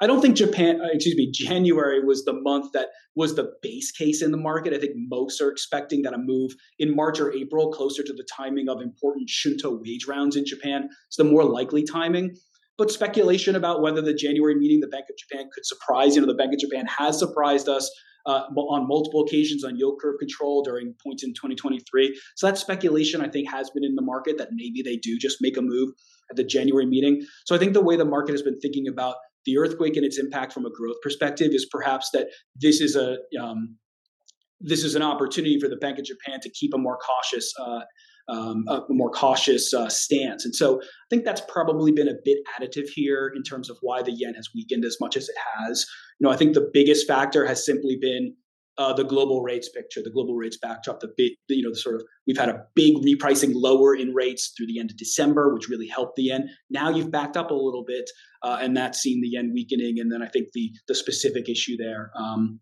I 0.00 0.06
don't 0.06 0.20
think 0.20 0.36
Japan, 0.36 0.80
uh, 0.80 0.88
excuse 0.92 1.14
me, 1.16 1.30
January 1.30 2.04
was 2.04 2.24
the 2.24 2.32
month 2.32 2.72
that 2.72 2.88
was 3.14 3.36
the 3.36 3.52
base 3.62 3.92
case 3.92 4.22
in 4.22 4.32
the 4.32 4.36
market. 4.36 4.74
I 4.74 4.78
think 4.78 4.92
most 4.96 5.40
are 5.40 5.50
expecting 5.50 6.02
that 6.02 6.14
a 6.14 6.18
move 6.18 6.52
in 6.78 6.96
March 6.96 7.20
or 7.20 7.32
April, 7.32 7.70
closer 7.70 8.02
to 8.02 8.12
the 8.12 8.26
timing 8.36 8.68
of 8.68 8.80
important 8.80 9.28
Shunto 9.28 9.80
wage 9.80 10.06
rounds 10.08 10.36
in 10.36 10.44
Japan, 10.44 10.88
is 11.10 11.16
the 11.16 11.24
more 11.24 11.44
likely 11.44 11.84
timing. 11.84 12.34
But 12.76 12.90
speculation 12.90 13.54
about 13.54 13.82
whether 13.82 14.02
the 14.02 14.14
January 14.14 14.56
meeting, 14.56 14.80
the 14.80 14.88
Bank 14.88 15.04
of 15.08 15.16
Japan 15.16 15.48
could 15.54 15.64
surprise, 15.64 16.16
you 16.16 16.20
know, 16.20 16.26
the 16.26 16.34
Bank 16.34 16.52
of 16.52 16.58
Japan 16.58 16.86
has 16.86 17.16
surprised 17.16 17.68
us 17.68 17.88
uh, 18.26 18.42
on 18.56 18.88
multiple 18.88 19.22
occasions 19.22 19.64
on 19.64 19.76
yield 19.76 19.98
curve 20.00 20.16
control 20.18 20.62
during 20.62 20.94
points 21.04 21.22
in 21.22 21.30
2023. 21.34 22.18
So 22.34 22.46
that 22.46 22.58
speculation, 22.58 23.20
I 23.20 23.28
think, 23.28 23.50
has 23.50 23.70
been 23.70 23.84
in 23.84 23.94
the 23.94 24.02
market 24.02 24.38
that 24.38 24.48
maybe 24.52 24.82
they 24.82 24.96
do 24.96 25.18
just 25.18 25.38
make 25.40 25.56
a 25.56 25.62
move 25.62 25.90
at 26.30 26.36
the 26.36 26.44
January 26.44 26.86
meeting. 26.86 27.24
So 27.44 27.54
I 27.54 27.58
think 27.58 27.72
the 27.72 27.82
way 27.82 27.96
the 27.96 28.04
market 28.04 28.32
has 28.32 28.42
been 28.42 28.58
thinking 28.60 28.88
about 28.88 29.16
the 29.44 29.58
earthquake 29.58 29.96
and 29.96 30.04
its 30.04 30.18
impact 30.18 30.52
from 30.52 30.64
a 30.64 30.70
growth 30.70 30.96
perspective 31.02 31.50
is 31.52 31.66
perhaps 31.70 32.10
that 32.12 32.28
this 32.56 32.80
is 32.80 32.96
a 32.96 33.18
um, 33.40 33.76
this 34.60 34.82
is 34.82 34.94
an 34.94 35.02
opportunity 35.02 35.58
for 35.60 35.68
the 35.68 35.76
Bank 35.76 35.98
of 35.98 36.04
Japan 36.04 36.40
to 36.40 36.50
keep 36.50 36.72
a 36.74 36.78
more 36.78 36.98
cautious 36.98 37.52
uh, 37.60 37.80
um, 38.28 38.64
a 38.68 38.80
more 38.88 39.10
cautious 39.10 39.74
uh, 39.74 39.88
stance. 39.88 40.44
And 40.44 40.54
so 40.54 40.80
I 40.80 41.06
think 41.10 41.24
that's 41.24 41.42
probably 41.46 41.92
been 41.92 42.08
a 42.08 42.14
bit 42.24 42.38
additive 42.58 42.88
here 42.88 43.30
in 43.36 43.42
terms 43.42 43.68
of 43.68 43.76
why 43.82 44.02
the 44.02 44.12
yen 44.12 44.34
has 44.34 44.48
weakened 44.54 44.84
as 44.84 44.96
much 45.00 45.16
as 45.16 45.28
it 45.28 45.36
has. 45.58 45.86
You 46.18 46.26
know, 46.26 46.32
I 46.32 46.36
think 46.36 46.54
the 46.54 46.70
biggest 46.72 47.06
factor 47.06 47.46
has 47.46 47.64
simply 47.64 47.98
been 48.00 48.34
uh, 48.78 48.92
the 48.92 49.04
global 49.04 49.42
rates 49.42 49.68
picture, 49.68 50.00
the 50.02 50.10
global 50.10 50.34
rates 50.34 50.56
backdrop, 50.56 51.00
the 51.00 51.12
big, 51.16 51.32
you 51.48 51.62
know, 51.62 51.70
the 51.70 51.76
sort 51.76 51.96
of 51.96 52.02
we've 52.26 52.38
had 52.38 52.48
a 52.48 52.64
big 52.74 52.96
repricing 52.96 53.52
lower 53.54 53.94
in 53.94 54.12
rates 54.14 54.52
through 54.56 54.66
the 54.66 54.80
end 54.80 54.90
of 54.90 54.96
December, 54.96 55.54
which 55.54 55.68
really 55.68 55.88
helped 55.88 56.16
the 56.16 56.24
yen. 56.24 56.48
Now 56.70 56.90
you've 56.90 57.10
backed 57.10 57.36
up 57.36 57.50
a 57.50 57.54
little 57.54 57.84
bit, 57.86 58.10
uh, 58.42 58.58
and 58.60 58.76
that's 58.76 59.00
seen 59.00 59.20
the 59.20 59.28
yen 59.28 59.52
weakening. 59.54 60.00
And 60.00 60.10
then 60.10 60.22
I 60.22 60.28
think 60.28 60.48
the 60.52 60.72
the 60.88 60.94
specific 60.94 61.48
issue 61.48 61.76
there 61.76 62.10
um, 62.16 62.60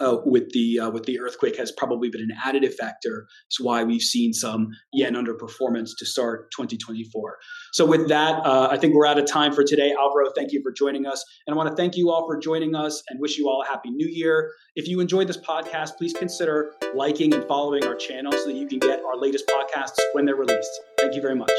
uh, 0.00 0.18
with 0.24 0.50
the 0.50 0.78
uh, 0.78 0.90
with 0.90 1.04
the 1.04 1.20
earthquake 1.20 1.56
has 1.56 1.72
probably 1.72 2.08
been 2.08 2.20
an 2.20 2.36
additive 2.44 2.74
factor. 2.74 3.26
It's 3.48 3.60
why 3.60 3.84
we've 3.84 4.02
seen 4.02 4.32
some 4.32 4.68
yen 4.92 5.14
underperformance 5.14 5.90
to 5.98 6.06
start 6.06 6.50
2024. 6.52 7.36
So 7.72 7.86
with 7.86 8.08
that, 8.08 8.44
uh, 8.44 8.68
I 8.70 8.76
think 8.76 8.94
we're 8.94 9.06
out 9.06 9.18
of 9.18 9.26
time 9.26 9.52
for 9.52 9.64
today. 9.64 9.92
Alvaro, 9.92 10.30
thank 10.34 10.52
you 10.52 10.60
for 10.62 10.72
joining 10.72 11.06
us, 11.06 11.24
and 11.46 11.54
I 11.54 11.56
want 11.56 11.70
to 11.70 11.76
thank 11.76 11.96
you 11.96 12.10
all 12.10 12.26
for 12.26 12.38
joining 12.38 12.74
us 12.74 13.02
and 13.08 13.20
wish 13.20 13.38
you 13.38 13.48
all 13.48 13.62
a 13.62 13.66
happy 13.66 13.90
New 13.90 14.08
Year. 14.08 14.50
If 14.74 14.88
you 14.88 15.00
enjoyed 15.00 15.28
this 15.28 15.38
podcast, 15.38 15.96
please 15.96 16.12
consider 16.12 16.72
liking 16.94 17.34
and 17.34 17.46
following 17.48 17.84
our 17.84 17.94
channel 17.94 18.32
so 18.32 18.46
that 18.46 18.56
you 18.56 18.66
can 18.66 18.78
get 18.78 19.00
our 19.04 19.16
latest 19.16 19.46
podcasts 19.48 19.98
when 20.12 20.24
they're 20.24 20.36
released. 20.36 20.80
Thank 20.98 21.14
you 21.14 21.22
very 21.22 21.36
much. 21.36 21.52